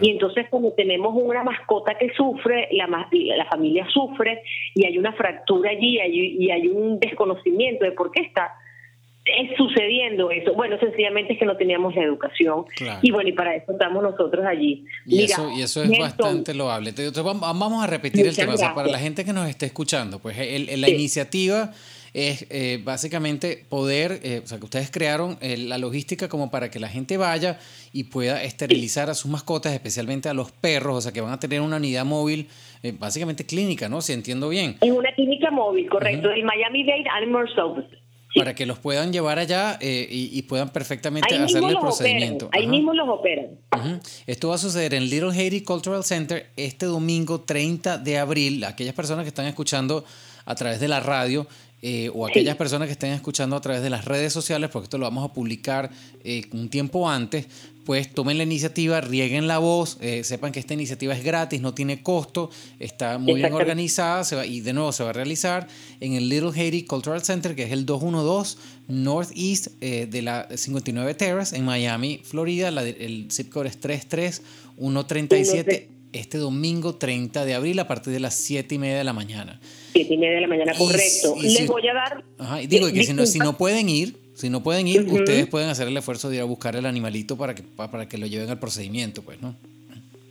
Y 0.00 0.10
entonces 0.10 0.48
como 0.48 0.72
tenemos 0.72 1.14
una 1.14 1.44
mascota 1.44 1.94
que 1.96 2.10
sufre, 2.14 2.68
la, 2.72 2.86
la 2.86 3.44
familia 3.46 3.86
sufre 3.90 4.42
y 4.74 4.86
hay 4.86 4.98
una 4.98 5.12
fractura 5.12 5.70
allí 5.70 5.98
y 6.00 6.50
hay 6.50 6.68
un 6.68 6.98
desconocimiento 6.98 7.84
de 7.84 7.92
por 7.92 8.10
qué 8.10 8.22
está 8.22 8.54
es 9.26 9.56
sucediendo 9.56 10.30
eso. 10.30 10.54
Bueno, 10.54 10.78
sencillamente 10.78 11.32
es 11.32 11.38
que 11.38 11.44
no 11.44 11.56
teníamos 11.56 11.94
la 11.94 12.04
educación. 12.04 12.64
Y 13.02 13.10
bueno, 13.10 13.28
y 13.28 13.32
para 13.32 13.56
eso 13.56 13.72
estamos 13.72 14.02
nosotros 14.02 14.44
allí. 14.46 14.84
Y, 15.04 15.24
eso, 15.24 15.50
y 15.50 15.62
eso 15.62 15.82
es 15.82 15.98
bastante 15.98 16.54
loable. 16.54 16.90
Entonces, 16.90 17.22
vamos 17.22 17.82
a 17.82 17.86
repetir 17.86 18.26
el 18.26 18.36
tema. 18.36 18.54
para 18.74 18.88
la 18.88 18.98
gente 18.98 19.24
que 19.24 19.32
nos 19.32 19.48
esté 19.48 19.66
escuchando, 19.66 20.20
pues 20.20 20.36
la 20.36 20.88
iniciativa 20.88 21.72
es 22.14 22.46
eh, 22.48 22.80
básicamente 22.82 23.66
poder, 23.68 24.20
eh, 24.22 24.40
o 24.42 24.46
sea, 24.46 24.58
que 24.58 24.64
ustedes 24.64 24.90
crearon 24.90 25.36
eh, 25.42 25.58
la 25.58 25.76
logística 25.76 26.30
como 26.30 26.50
para 26.50 26.70
que 26.70 26.80
la 26.80 26.88
gente 26.88 27.18
vaya 27.18 27.58
y 27.92 28.04
pueda 28.04 28.42
esterilizar 28.42 29.10
a 29.10 29.14
sus 29.14 29.30
mascotas, 29.30 29.74
especialmente 29.74 30.30
a 30.30 30.34
los 30.34 30.50
perros, 30.50 30.96
o 30.96 31.00
sea, 31.02 31.12
que 31.12 31.20
van 31.20 31.34
a 31.34 31.38
tener 31.38 31.60
una 31.60 31.76
unidad 31.76 32.06
móvil, 32.06 32.48
básicamente 32.98 33.44
clínica, 33.44 33.88
¿no? 33.88 34.00
Si 34.00 34.12
entiendo 34.14 34.48
bien. 34.48 34.76
En 34.80 34.92
una 34.92 35.12
clínica 35.12 35.50
móvil, 35.50 35.90
correcto, 35.90 36.30
el 36.30 36.44
Miami 36.44 36.84
Dade 36.84 37.04
Animal 37.16 37.52
Services 37.54 38.05
para 38.36 38.54
que 38.54 38.66
los 38.66 38.78
puedan 38.78 39.12
llevar 39.12 39.38
allá 39.38 39.78
eh, 39.80 40.06
y, 40.10 40.42
puedan 40.42 40.70
perfectamente 40.70 41.34
hacerle 41.34 41.70
el 41.70 41.78
procedimiento. 41.78 42.48
Ahí 42.52 42.66
mismo 42.66 42.92
los 42.94 43.08
operan. 43.08 43.58
Esto 44.26 44.48
va 44.48 44.56
a 44.56 44.58
suceder 44.58 44.94
en 44.94 45.08
Little 45.08 45.30
Haiti 45.30 45.62
Cultural 45.62 46.04
Center 46.04 46.50
este 46.56 46.86
domingo 46.86 47.40
30 47.40 47.98
de 47.98 48.18
abril. 48.18 48.64
Aquellas 48.64 48.94
personas 48.94 49.24
que 49.24 49.28
están 49.28 49.46
escuchando 49.46 50.04
a 50.44 50.54
través 50.54 50.80
de 50.80 50.88
la 50.88 51.00
radio 51.00 51.46
eh, 51.88 52.10
o 52.12 52.26
aquellas 52.26 52.56
personas 52.56 52.88
que 52.88 52.92
estén 52.94 53.12
escuchando 53.12 53.54
a 53.54 53.60
través 53.60 53.80
de 53.80 53.90
las 53.90 54.06
redes 54.06 54.32
sociales, 54.32 54.70
porque 54.72 54.86
esto 54.86 54.98
lo 54.98 55.04
vamos 55.04 55.24
a 55.24 55.32
publicar 55.32 55.88
eh, 56.24 56.42
un 56.50 56.68
tiempo 56.68 57.08
antes, 57.08 57.46
pues 57.84 58.12
tomen 58.12 58.38
la 58.38 58.42
iniciativa, 58.42 59.00
rieguen 59.00 59.46
la 59.46 59.58
voz, 59.58 59.96
eh, 60.00 60.24
sepan 60.24 60.50
que 60.50 60.58
esta 60.58 60.74
iniciativa 60.74 61.14
es 61.14 61.22
gratis, 61.22 61.60
no 61.60 61.74
tiene 61.74 62.02
costo, 62.02 62.50
está 62.80 63.18
muy 63.18 63.34
bien 63.34 63.52
organizada 63.52 64.24
se 64.24 64.34
va, 64.34 64.44
y 64.44 64.62
de 64.62 64.72
nuevo 64.72 64.90
se 64.90 65.04
va 65.04 65.10
a 65.10 65.12
realizar 65.12 65.68
en 66.00 66.14
el 66.14 66.28
Little 66.28 66.50
Haiti 66.50 66.82
Cultural 66.82 67.22
Center, 67.22 67.54
que 67.54 67.62
es 67.62 67.70
el 67.70 67.86
212 67.86 68.56
Northeast 68.88 69.68
eh, 69.80 70.08
de 70.10 70.22
la 70.22 70.48
59 70.52 71.14
Terrace 71.14 71.56
en 71.56 71.64
Miami, 71.64 72.20
Florida. 72.24 72.70
el 72.70 73.28
zip 73.30 73.50
code 73.50 73.68
es 73.68 73.78
33137 73.78 75.90
este 76.12 76.38
domingo 76.38 76.96
30 76.96 77.44
de 77.44 77.54
abril 77.54 77.78
a 77.78 77.86
partir 77.86 78.12
de 78.12 78.18
las 78.20 78.34
7 78.34 78.74
y 78.74 78.78
media 78.78 78.98
de 78.98 79.04
la 79.04 79.12
mañana. 79.12 79.60
7 79.96 80.14
y 80.14 80.18
media 80.18 80.34
de 80.34 80.40
la 80.42 80.48
mañana, 80.48 80.72
correcto. 80.76 81.34
Les 81.40 81.66
voy 81.66 81.88
a 81.88 81.94
dar... 81.94 82.22
Ajá, 82.38 82.58
digo 82.58 82.92
que 82.92 83.02
si 83.04 83.14
no, 83.14 83.24
si 83.24 83.38
no 83.38 83.56
pueden 83.56 83.88
ir, 83.88 84.16
si 84.34 84.50
no 84.50 84.62
pueden 84.62 84.86
ir, 84.86 85.02
ustedes 85.02 85.46
pueden 85.46 85.70
hacer 85.70 85.88
el 85.88 85.96
esfuerzo 85.96 86.28
de 86.28 86.36
ir 86.36 86.42
a 86.42 86.44
buscar 86.44 86.76
el 86.76 86.84
animalito 86.84 87.38
para 87.38 87.54
que, 87.54 87.62
para 87.62 88.06
que 88.06 88.18
lo 88.18 88.26
lleven 88.26 88.50
al 88.50 88.58
procedimiento, 88.58 89.22
pues, 89.22 89.40
¿no? 89.40 89.54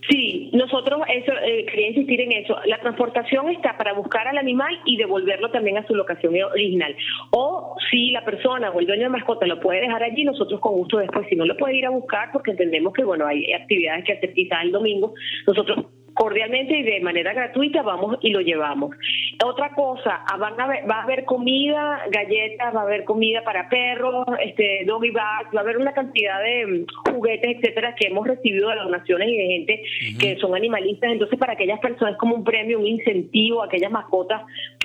Sí, 0.07 0.51
nosotros 0.53 1.01
eso 1.09 1.31
eh, 1.43 1.65
quería 1.65 1.87
insistir 1.87 2.21
en 2.21 2.31
eso. 2.33 2.55
La 2.65 2.79
transportación 2.79 3.49
está 3.49 3.75
para 3.75 3.93
buscar 3.93 4.27
al 4.27 4.37
animal 4.37 4.79
y 4.85 4.97
devolverlo 4.97 5.49
también 5.49 5.77
a 5.77 5.87
su 5.87 5.95
locación 5.95 6.35
original. 6.43 6.95
O 7.31 7.75
si 7.89 8.11
la 8.11 8.23
persona 8.23 8.69
o 8.69 8.79
el 8.79 8.85
dueño 8.85 9.03
de 9.03 9.09
mascota 9.09 9.47
lo 9.47 9.59
puede 9.59 9.81
dejar 9.81 10.03
allí, 10.03 10.23
nosotros 10.23 10.59
con 10.59 10.73
gusto 10.73 10.97
después, 10.97 11.25
si 11.27 11.35
no 11.35 11.45
lo 11.45 11.57
puede 11.57 11.77
ir 11.77 11.87
a 11.87 11.89
buscar, 11.89 12.31
porque 12.31 12.51
entendemos 12.51 12.93
que 12.93 13.03
bueno 13.03 13.25
hay 13.25 13.51
actividades 13.53 14.05
que 14.05 14.13
hacer 14.13 14.33
quizás 14.33 14.63
el 14.63 14.71
domingo, 14.71 15.15
nosotros 15.47 15.87
cordialmente 16.15 16.77
y 16.77 16.83
de 16.83 17.01
manera 17.01 17.33
gratuita 17.33 17.81
vamos 17.81 18.17
y 18.21 18.31
lo 18.31 18.39
llevamos. 18.39 18.95
Otra 19.43 19.69
cosa, 19.75 20.23
ah, 20.25 20.37
van 20.37 20.59
a 20.59 20.67
ver, 20.67 20.89
va 20.89 21.01
a 21.01 21.03
haber 21.03 21.25
comida, 21.25 22.01
galletas, 22.09 22.73
va 22.73 22.79
a 22.79 22.83
haber 22.83 23.03
comida 23.03 23.43
para 23.43 23.69
perros, 23.69 24.25
este 24.43 24.85
doggy 24.85 25.11
bags, 25.11 25.49
va 25.53 25.59
a 25.59 25.63
haber 25.63 25.77
una 25.77 25.93
cantidad 25.93 26.41
de 26.41 26.65
mm, 26.65 27.11
juguetes, 27.11 27.57
etcétera, 27.57 27.95
que 27.95 28.07
hemos 28.07 28.25
recibido 28.25 28.69
de 28.69 28.77
donaciones 28.77 29.27
y 29.27 29.37
de 29.37 29.45
gente 29.45 29.83
que 30.19 30.37
son 30.37 30.55
animalistas. 30.55 31.11
Entonces, 31.11 31.37
para 31.37 31.53
aquellas 31.53 31.79
personas 31.79 32.13
es 32.13 32.19
como 32.19 32.35
un 32.35 32.45
premio, 32.45 32.79
un 32.79 32.87
incentivo, 32.87 33.61
aquellas 33.61 33.91
mascotas, 33.91 34.41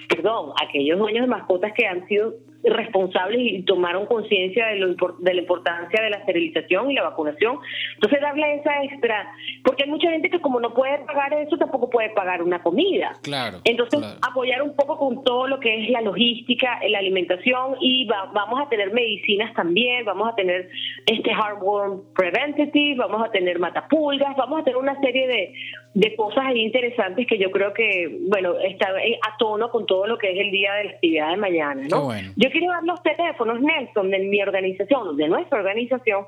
perdón, 0.08 0.52
aquellos 0.60 0.98
dueños 0.98 1.22
de 1.22 1.28
mascotas 1.28 1.72
que 1.74 1.86
han 1.86 2.06
sido 2.08 2.34
responsables 2.62 3.40
y 3.40 3.62
tomaron 3.62 4.06
conciencia 4.06 4.66
de, 4.66 4.96
de 5.20 5.34
la 5.34 5.40
importancia 5.40 6.02
de 6.02 6.10
la 6.10 6.18
esterilización 6.18 6.90
y 6.90 6.94
la 6.94 7.04
vacunación. 7.04 7.58
Entonces, 7.94 8.20
darle 8.20 8.56
esa 8.56 8.82
extra, 8.82 9.32
porque 9.64 9.84
hay 9.84 9.90
mucha 9.90 10.10
gente 10.10 10.28
que 10.28 10.40
como 10.40 10.60
no 10.60 10.74
puede 10.74 10.98
pagar 11.06 11.19
eso, 11.28 11.56
tampoco 11.56 11.90
puede 11.90 12.10
pagar 12.10 12.42
una 12.42 12.62
comida. 12.62 13.16
Claro. 13.22 13.60
Entonces, 13.64 14.00
apoyar 14.22 14.62
un 14.62 14.74
poco 14.74 14.98
con 14.98 15.24
todo 15.24 15.46
lo 15.46 15.60
que 15.60 15.84
es 15.84 15.90
la 15.90 16.00
logística, 16.00 16.80
la 16.88 16.98
alimentación 16.98 17.76
y 17.80 18.06
vamos 18.06 18.60
a 18.60 18.68
tener 18.68 18.92
medicinas 18.92 19.54
también, 19.54 20.04
vamos 20.04 20.32
a 20.32 20.34
tener 20.34 20.68
este 21.06 21.30
Heartworm 21.30 22.02
Preventative, 22.14 22.96
vamos 22.96 23.26
a 23.26 23.30
tener 23.30 23.58
matapulgas, 23.58 24.36
vamos 24.36 24.60
a 24.60 24.64
tener 24.64 24.76
una 24.76 24.98
serie 25.00 25.26
de, 25.26 25.52
de 25.94 26.16
cosas 26.16 26.46
ahí 26.46 26.60
interesantes 26.60 27.26
que 27.26 27.38
yo 27.38 27.50
creo 27.50 27.72
que, 27.72 28.18
bueno, 28.28 28.58
está 28.58 28.88
a 28.88 29.36
tono 29.38 29.70
con 29.70 29.86
todo 29.86 30.06
lo 30.06 30.18
que 30.18 30.32
es 30.32 30.38
el 30.38 30.50
día 30.50 30.74
de 30.74 30.84
la 30.84 30.90
actividad 30.90 31.30
de 31.30 31.36
mañana, 31.36 31.82
¿no? 31.88 32.10
Yo 32.36 32.50
quiero 32.50 32.68
dar 32.68 32.84
los 32.84 33.02
teléfonos, 33.02 33.60
Nelson, 33.60 34.10
de 34.10 34.18
mi 34.20 34.40
organización, 34.42 35.16
de 35.16 35.28
nuestra 35.28 35.58
organización, 35.58 36.26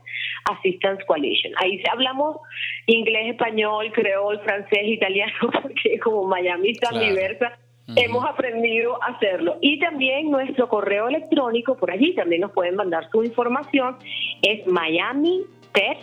Assistance 0.50 1.04
Coalition. 1.06 1.52
Ahí 1.58 1.80
hablamos 1.92 2.38
inglés, 2.86 3.34
español, 3.34 3.92
creol, 3.92 4.40
francés, 4.40 4.82
italiano, 4.82 5.32
porque 5.62 6.00
como 6.00 6.24
Miami 6.24 6.70
es 6.70 6.80
tan 6.80 6.98
diversa, 6.98 7.56
Hemos 7.96 8.24
aprendido 8.26 9.02
a 9.02 9.14
hacerlo. 9.14 9.56
Y 9.60 9.78
también 9.78 10.30
nuestro 10.30 10.68
correo 10.68 11.08
electrónico, 11.08 11.76
por 11.76 11.90
allí 11.90 12.14
también 12.14 12.42
nos 12.42 12.52
pueden 12.52 12.76
mandar 12.76 13.08
su 13.10 13.24
información, 13.24 13.96
es 14.42 14.66
Miami 14.66 15.44
Pet 15.72 15.98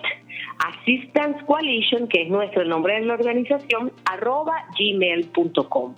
Assistance 0.57 1.43
Coalition, 1.45 2.07
que 2.07 2.23
es 2.23 2.29
nuestro 2.29 2.65
nombre 2.65 2.95
de 2.95 3.01
la 3.01 3.13
organización, 3.13 3.91
arroba 4.05 4.65
gmail.com. 4.77 5.95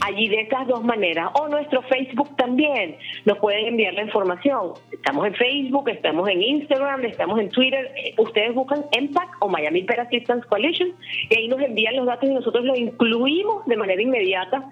Allí 0.00 0.28
de 0.28 0.40
estas 0.40 0.66
dos 0.66 0.82
maneras. 0.82 1.30
O 1.34 1.48
nuestro 1.48 1.82
Facebook 1.82 2.34
también. 2.36 2.96
Nos 3.24 3.38
pueden 3.38 3.66
enviar 3.66 3.94
la 3.94 4.02
información. 4.02 4.72
Estamos 4.90 5.26
en 5.26 5.34
Facebook, 5.34 5.88
estamos 5.88 6.28
en 6.28 6.42
Instagram, 6.42 7.04
estamos 7.04 7.38
en 7.38 7.48
Twitter. 7.50 7.92
Ustedes 8.16 8.54
buscan 8.54 8.84
EMPAC 8.92 9.36
o 9.40 9.48
Miami 9.48 9.82
Pet 9.84 10.00
Assistance 10.00 10.46
Coalition 10.48 10.92
y 11.30 11.38
ahí 11.38 11.48
nos 11.48 11.60
envían 11.60 11.96
los 11.96 12.06
datos 12.06 12.28
y 12.28 12.34
nosotros 12.34 12.64
los 12.64 12.78
incluimos 12.78 13.64
de 13.66 13.76
manera 13.76 14.02
inmediata 14.02 14.68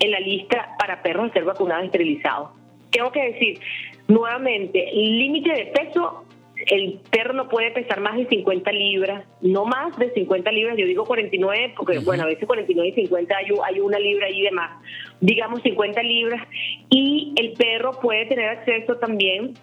en 0.00 0.10
la 0.10 0.20
lista 0.20 0.76
para 0.78 1.02
perros 1.02 1.30
a 1.30 1.32
ser 1.32 1.44
vacunados 1.44 1.84
y 1.84 1.86
esterilizados. 1.86 2.50
Tengo 2.90 3.12
que 3.12 3.32
decir, 3.32 3.60
nuevamente, 4.06 4.90
límite 4.92 5.52
de 5.52 5.66
peso, 5.66 6.24
el 6.66 7.00
perro 7.10 7.34
no 7.34 7.48
puede 7.48 7.70
pesar 7.70 8.00
más 8.00 8.16
de 8.16 8.26
50 8.26 8.72
libras, 8.72 9.24
no 9.40 9.64
más 9.64 9.96
de 9.98 10.10
50 10.12 10.50
libras, 10.50 10.76
yo 10.76 10.86
digo 10.86 11.04
49, 11.04 11.74
porque 11.76 11.98
bueno, 12.00 12.24
a 12.24 12.26
veces 12.26 12.46
49 12.46 12.88
y 12.88 13.02
50 13.02 13.36
hay, 13.36 13.46
hay 13.64 13.80
una 13.80 13.98
libra 13.98 14.26
ahí 14.26 14.42
de 14.42 14.50
más, 14.50 14.82
digamos 15.20 15.62
50 15.62 16.02
libras, 16.02 16.46
y 16.90 17.32
el 17.36 17.52
perro 17.52 17.92
puede 18.00 18.26
tener 18.26 18.48
acceso 18.48 18.96
también 18.96 19.54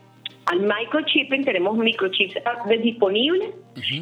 al 0.45 0.59
microchipping, 0.59 1.43
tenemos 1.43 1.77
microchips 1.77 2.35
disponibles, 2.83 3.49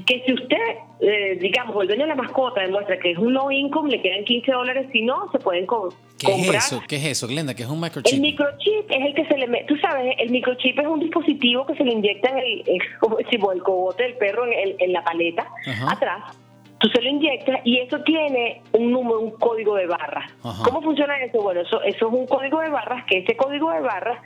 que 0.06 0.24
si 0.26 0.34
usted, 0.34 0.58
eh, 1.00 1.38
digamos, 1.40 1.82
el 1.82 1.88
dueño 1.88 2.04
de 2.04 2.10
la 2.10 2.16
mascota 2.16 2.62
demuestra 2.62 2.98
que 3.00 3.12
es 3.12 3.18
un 3.18 3.34
low 3.34 3.50
income, 3.50 3.90
le 3.90 4.02
quedan 4.02 4.26
15 4.26 4.52
dólares, 4.52 4.88
si 4.92 5.02
no, 5.02 5.32
se 5.32 5.40
pueden 5.40 5.66
comprar. 5.66 6.00
¿Qué 6.18 6.34
es 6.34 6.50
eso? 6.54 6.82
¿Qué 6.88 6.96
es 6.98 7.06
eso, 7.06 7.28
Glenda? 7.28 7.54
¿Qué 7.54 7.64
es 7.64 7.70
un 7.70 7.80
microchip? 7.80 8.14
El 8.14 8.22
microchip 8.22 8.90
es 8.90 9.06
el 9.06 9.14
que 9.14 9.26
se 9.26 9.38
le 9.38 9.48
mete, 9.48 9.66
tú 9.66 9.78
sabes, 9.78 10.16
el 10.20 10.30
microchip 10.32 10.80
es 10.80 10.88
un 10.88 11.00
dispositivo 11.00 11.66
que 11.66 11.76
se 11.76 11.84
le 11.84 11.94
inyecta 11.94 12.30
en 12.30 12.38
el, 12.38 12.64
como 13.00 13.52
el 13.52 13.64
cogote 13.64 14.04
del 14.04 14.14
perro 14.16 14.46
en, 14.46 14.76
en 14.80 14.94
la 14.94 15.04
paleta, 15.04 15.48
atrás 15.88 16.38
tú 16.84 16.90
se 16.90 17.02
lo 17.02 17.10
inyectas 17.10 17.62
y 17.64 17.80
eso 17.80 17.98
tiene 18.02 18.62
un 18.74 18.92
número, 18.92 19.22
un 19.22 19.32
código 19.32 19.76
de 19.76 19.88
barras. 19.88 20.30
¿Cómo 20.66 20.82
funciona 20.82 21.18
eso? 21.24 21.42
Bueno, 21.42 21.62
eso, 21.62 21.82
eso 21.82 22.08
es 22.08 22.14
un 22.14 22.28
código 22.28 22.60
de 22.60 22.70
barras, 22.70 23.06
que 23.06 23.20
ese 23.20 23.38
código 23.38 23.72
de 23.72 23.80
barras 23.80 24.20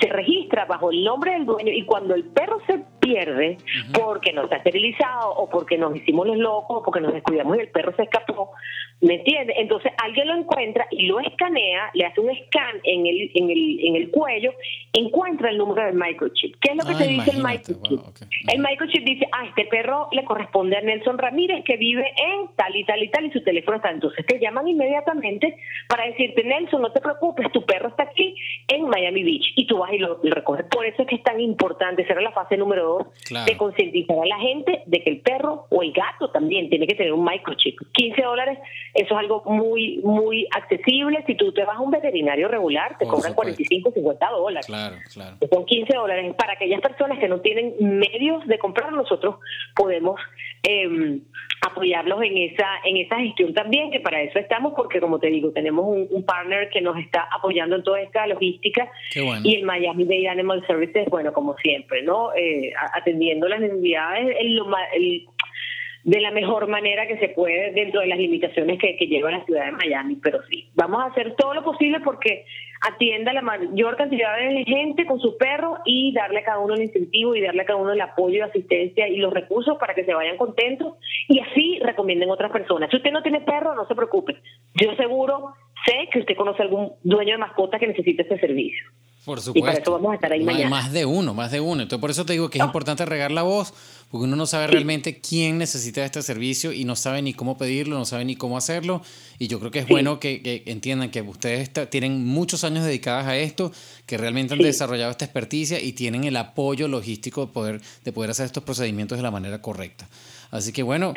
se 0.00 0.08
registra 0.08 0.64
bajo 0.64 0.92
el 0.92 1.02
nombre 1.02 1.32
del 1.32 1.44
dueño 1.44 1.72
y 1.72 1.84
cuando 1.84 2.14
el 2.14 2.22
perro 2.22 2.60
se 2.68 2.84
pierde 3.00 3.58
porque 3.92 4.32
no 4.32 4.44
está 4.44 4.56
esterilizado 4.56 5.30
o 5.34 5.50
porque 5.50 5.76
nos 5.76 5.96
hicimos 5.96 6.28
los 6.28 6.36
locos 6.36 6.78
o 6.78 6.82
porque 6.84 7.00
nos 7.00 7.12
descuidamos 7.12 7.56
y 7.56 7.60
el 7.60 7.68
perro 7.68 7.92
se 7.96 8.04
escapó, 8.04 8.52
¿me 9.00 9.16
entiendes? 9.16 9.56
Entonces 9.58 9.92
alguien 10.02 10.28
lo 10.28 10.36
encuentra 10.36 10.86
y 10.92 11.06
lo 11.06 11.18
escanea, 11.18 11.90
le 11.94 12.06
hace 12.06 12.20
un 12.20 12.30
scan 12.46 12.76
en 12.84 13.06
el, 13.06 13.30
en 13.34 13.50
el, 13.50 13.80
en 13.88 13.96
el 13.96 14.10
cuello, 14.10 14.52
encuentra 14.92 15.50
el 15.50 15.58
número 15.58 15.84
del 15.84 15.96
microchip. 15.96 16.54
¿Qué 16.60 16.72
es 16.72 16.76
lo 16.76 16.88
que 16.88 16.94
te 16.94 17.08
dice 17.08 17.32
el 17.32 17.42
microchip? 17.42 18.00
El 18.48 18.60
microchip 18.60 19.04
dice, 19.04 19.26
ah, 19.32 19.46
este 19.48 19.64
perro 19.64 20.08
le 20.12 20.24
corresponde 20.24 20.76
a 20.76 20.80
Nelson 20.80 21.18
Ramírez 21.18 21.64
que 21.64 21.76
vive 21.76 22.03
en 22.06 22.54
tal 22.56 22.74
y 22.76 22.84
tal 22.84 23.02
y 23.02 23.10
tal 23.10 23.26
y 23.26 23.30
su 23.30 23.42
teléfono 23.42 23.76
está. 23.76 23.90
Entonces 23.90 24.24
te 24.26 24.38
llaman 24.38 24.68
inmediatamente 24.68 25.56
para 25.88 26.06
decirte, 26.06 26.44
Nelson, 26.44 26.82
no 26.82 26.92
te 26.92 27.00
preocupes, 27.00 27.50
tu 27.52 27.64
perro 27.64 27.88
está 27.88 28.04
aquí 28.04 28.34
en 28.68 28.88
Miami 28.88 29.22
Beach 29.22 29.52
y 29.56 29.66
tú 29.66 29.78
vas 29.78 29.92
y 29.92 29.98
lo, 29.98 30.20
recoges. 30.22 30.66
Por 30.66 30.86
eso 30.86 31.02
es 31.02 31.08
que 31.08 31.16
es 31.16 31.22
tan 31.22 31.40
importante, 31.40 32.06
será 32.06 32.20
la 32.20 32.32
fase 32.32 32.56
número 32.56 32.84
dos 32.84 33.44
de 33.46 33.56
concientizar 33.56 34.18
a 34.18 34.26
la 34.26 34.38
gente 34.38 34.82
de 34.86 35.02
que 35.02 35.10
el 35.10 35.20
perro 35.20 35.66
o 35.70 35.82
el 35.82 35.92
gato 35.92 36.30
también 36.30 36.68
tiene 36.68 36.86
que 36.86 36.94
tener 36.94 37.12
un 37.12 37.24
microchip. 37.24 37.78
15 37.92 38.22
dólares, 38.22 38.58
eso 38.94 39.14
es 39.14 39.20
algo 39.20 39.42
muy, 39.46 40.00
muy 40.02 40.46
accesible. 40.54 41.24
Si 41.26 41.34
tú 41.34 41.52
te 41.52 41.64
vas 41.64 41.76
a 41.76 41.80
un 41.80 41.90
veterinario 41.90 42.48
regular, 42.48 42.96
te 42.98 43.06
cobran 43.06 43.34
45, 43.34 43.92
50 43.92 44.30
dólares. 44.30 44.66
Claro, 44.66 44.96
claro. 45.12 45.36
Son 45.50 45.64
15 45.64 45.94
dólares. 45.94 46.34
Para 46.36 46.54
aquellas 46.54 46.80
personas 46.80 47.18
que 47.18 47.28
no 47.28 47.40
tienen 47.40 47.74
medios 47.80 48.46
de 48.46 48.58
comprar, 48.58 48.92
nosotros 48.92 49.36
podemos 49.74 50.20
eh, 50.62 51.20
apoyarlos 51.66 52.22
en 52.22 52.36
esa 52.36 52.66
en 52.84 52.96
esa 52.96 53.18
gestión 53.18 53.54
también, 53.54 53.90
que 53.90 54.00
para 54.00 54.22
eso 54.22 54.38
estamos, 54.38 54.74
porque 54.76 55.00
como 55.00 55.18
te 55.18 55.28
digo, 55.28 55.52
tenemos 55.52 55.86
un, 55.86 56.24
partner 56.24 56.68
que 56.70 56.80
nos 56.80 56.96
está 56.98 57.28
apoyando 57.30 57.76
en 57.76 57.82
toda 57.82 58.00
esta 58.00 58.26
logística 58.26 58.90
y 59.14 59.54
el 59.56 59.64
Miami 59.64 60.04
Bay 60.04 60.26
Animal 60.26 60.66
Services, 60.66 61.08
bueno, 61.10 61.32
como 61.32 61.56
siempre, 61.58 62.02
¿no? 62.02 62.34
Eh, 62.34 62.72
atendiendo 62.94 63.46
las 63.48 63.60
necesidades 63.60 64.36
el, 64.40 64.60
el, 64.94 65.26
de 66.04 66.20
la 66.20 66.30
mejor 66.30 66.66
manera 66.68 67.06
que 67.06 67.18
se 67.18 67.28
puede 67.30 67.72
dentro 67.72 68.00
de 68.00 68.06
las 68.06 68.18
limitaciones 68.18 68.78
que, 68.78 68.96
que 68.96 69.06
lleva 69.06 69.30
la 69.30 69.44
ciudad 69.44 69.66
de 69.66 69.72
Miami. 69.72 70.16
Pero 70.22 70.40
sí, 70.50 70.68
vamos 70.74 71.02
a 71.02 71.06
hacer 71.06 71.34
todo 71.36 71.54
lo 71.54 71.64
posible 71.64 72.00
porque 72.00 72.44
atienda 72.86 73.30
a 73.30 73.34
la 73.34 73.42
mayor 73.42 73.96
cantidad 73.96 74.36
de 74.36 74.64
gente 74.64 75.06
con 75.06 75.18
su 75.18 75.36
perro 75.38 75.78
y 75.86 76.12
darle 76.12 76.40
a 76.40 76.44
cada 76.44 76.58
uno 76.58 76.74
el 76.74 76.82
incentivo 76.82 77.34
y 77.34 77.40
darle 77.40 77.62
a 77.62 77.64
cada 77.64 77.78
uno 77.78 77.92
el 77.92 78.00
apoyo, 78.00 78.36
y 78.36 78.40
asistencia 78.40 79.08
y 79.08 79.16
los 79.16 79.32
recursos 79.32 79.78
para 79.78 79.94
que 79.94 80.04
se 80.04 80.12
vayan 80.12 80.36
contentos 80.36 80.94
y 81.28 81.40
así 81.40 81.78
recomienden 81.82 82.30
otras 82.30 82.52
personas. 82.52 82.90
Si 82.90 82.96
usted 82.96 83.12
no 83.12 83.22
tiene 83.22 83.40
perro, 83.40 83.74
no 83.74 83.86
se 83.86 83.94
preocupe. 83.94 84.36
Yo 84.74 84.94
seguro 84.96 85.54
sé 85.86 86.08
que 86.12 86.20
usted 86.20 86.36
conoce 86.36 86.62
algún 86.62 86.92
dueño 87.02 87.32
de 87.32 87.38
mascota 87.38 87.78
que 87.78 87.86
necesite 87.86 88.22
este 88.22 88.38
servicio. 88.38 88.86
Por 89.24 89.40
supuesto. 89.40 89.58
Y 89.58 89.62
para 89.62 89.78
eso 89.78 89.92
vamos 89.92 90.12
a 90.12 90.14
estar 90.16 90.32
ahí 90.32 90.44
mañana. 90.44 90.68
Más 90.68 90.92
de 90.92 91.06
uno, 91.06 91.32
más 91.32 91.50
de 91.50 91.60
uno. 91.60 91.82
Entonces, 91.82 92.00
por 92.00 92.10
eso 92.10 92.26
te 92.26 92.34
digo 92.34 92.50
que 92.50 92.58
es 92.58 92.64
importante 92.64 93.06
regar 93.06 93.30
la 93.30 93.42
voz, 93.42 93.72
porque 94.10 94.24
uno 94.24 94.36
no 94.36 94.46
sabe 94.46 94.66
realmente 94.66 95.18
quién 95.18 95.56
necesita 95.56 96.04
este 96.04 96.22
servicio 96.22 96.72
y 96.72 96.84
no 96.84 96.94
sabe 96.94 97.22
ni 97.22 97.32
cómo 97.32 97.56
pedirlo, 97.56 97.96
no 97.98 98.04
sabe 98.04 98.26
ni 98.26 98.36
cómo 98.36 98.58
hacerlo. 98.58 99.00
Y 99.38 99.48
yo 99.48 99.58
creo 99.60 99.70
que 99.70 99.78
es 99.78 99.88
bueno 99.88 100.20
que, 100.20 100.62
entiendan 100.66 101.10
que 101.10 101.22
ustedes 101.22 101.70
tienen 101.88 102.26
muchos 102.26 102.64
años 102.64 102.84
dedicados 102.84 103.26
a 103.26 103.36
esto, 103.38 103.72
que 104.04 104.18
realmente 104.18 104.52
han 104.52 104.60
desarrollado 104.60 105.10
esta 105.10 105.24
experticia 105.24 105.80
y 105.80 105.92
tienen 105.92 106.24
el 106.24 106.36
apoyo 106.36 106.86
logístico 106.86 107.46
de 107.46 107.52
poder, 107.52 107.80
de 108.04 108.12
poder 108.12 108.30
hacer 108.30 108.44
estos 108.44 108.62
procedimientos 108.62 109.16
de 109.16 109.22
la 109.22 109.30
manera 109.30 109.62
correcta. 109.62 110.06
Así 110.50 110.70
que 110.70 110.82
bueno, 110.82 111.14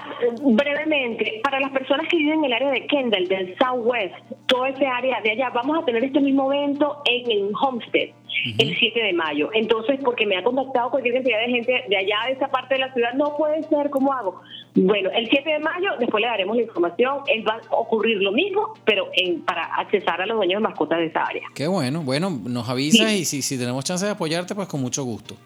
brevemente, 0.42 1.40
para 1.44 1.61
las 1.61 1.70
personas 1.70 2.09
que 2.09 2.16
viven 2.16 2.40
en 2.40 2.44
el 2.46 2.53
área 2.53 2.70
de 2.70 2.87
Kendall, 2.87 3.29
del 3.29 3.57
Southwest, 3.57 4.14
toda 4.46 4.70
esa 4.70 4.96
área 4.96 5.20
de 5.20 5.31
allá, 5.33 5.51
vamos 5.51 5.79
a 5.81 5.85
tener 5.85 6.03
este 6.03 6.20
mismo 6.20 6.53
evento 6.53 7.03
en 7.05 7.31
el 7.31 7.53
Homestead 7.61 8.11
el 8.59 8.77
7 8.79 9.01
de 9.01 9.12
mayo. 9.12 9.51
Entonces, 9.53 9.99
porque 10.03 10.27
me 10.27 10.37
ha 10.37 10.42
contactado 10.42 10.90
cualquier 10.90 11.14
cantidad 11.14 11.38
de 11.40 11.53
gente 11.53 11.85
de 11.88 11.96
allá, 11.96 12.16
de 12.27 12.33
esa 12.33 12.49
parte 12.49 12.75
de 12.75 12.81
la 12.81 12.92
ciudad, 12.92 13.12
no 13.14 13.37
puede 13.37 13.62
ser, 13.64 13.90
¿cómo 13.90 14.12
hago? 14.12 14.40
Bueno, 14.75 15.11
el 15.11 15.29
7 15.29 15.51
de 15.51 15.59
mayo, 15.59 15.90
después 15.99 16.23
le 16.23 16.29
daremos 16.29 16.57
la 16.57 16.62
información, 16.62 17.18
él 17.27 17.46
va 17.46 17.61
a 17.70 17.75
ocurrir 17.75 18.18
lo 18.18 18.33
mismo, 18.33 18.75
pero 18.85 19.09
en, 19.14 19.42
para 19.42 19.64
accesar 19.64 20.20
a 20.20 20.27
los 20.27 20.37
dueños 20.37 20.62
de 20.62 20.68
mascotas 20.68 20.99
de 20.99 21.07
esa 21.07 21.25
área. 21.25 21.42
Qué 21.55 21.66
bueno, 21.66 22.03
bueno, 22.03 22.31
nos 22.31 22.68
avisa 22.68 23.12
y 23.12 23.25
si, 23.25 23.42
si 23.42 23.59
tenemos 23.59 23.85
chance 23.85 24.05
de 24.05 24.12
apoyarte, 24.12 24.55
pues 24.55 24.68
con 24.68 24.81
mucho 24.81 25.05
gusto. 25.05 25.37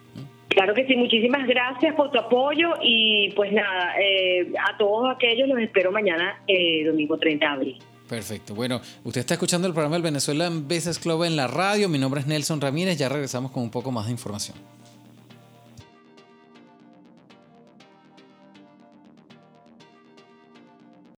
Claro 0.55 0.73
que 0.73 0.87
sí, 0.87 0.95
muchísimas 0.95 1.45
gracias 1.45 1.93
por 1.95 2.11
tu 2.11 2.17
apoyo 2.17 2.75
y 2.81 3.29
pues 3.31 3.51
nada, 3.51 3.93
eh, 3.99 4.53
a 4.57 4.77
todos 4.77 5.13
aquellos 5.13 5.49
los 5.49 5.59
espero 5.59 5.91
mañana, 5.91 6.41
eh, 6.47 6.85
domingo 6.85 7.17
30 7.17 7.45
de 7.45 7.51
abril. 7.51 7.77
Perfecto. 8.07 8.55
Bueno, 8.55 8.79
usted 9.03 9.19
está 9.19 9.33
escuchando 9.33 9.67
el 9.67 9.73
programa 9.73 9.97
del 9.97 10.03
Venezuela 10.03 10.47
en 10.47 10.65
Veces 10.65 10.97
Club 10.97 11.25
en 11.25 11.35
la 11.35 11.47
radio. 11.47 11.89
Mi 11.89 11.97
nombre 11.97 12.21
es 12.21 12.27
Nelson 12.27 12.61
Ramírez. 12.61 12.97
Ya 12.97 13.09
regresamos 13.09 13.51
con 13.51 13.63
un 13.63 13.69
poco 13.69 13.91
más 13.91 14.05
de 14.05 14.13
información. 14.13 14.57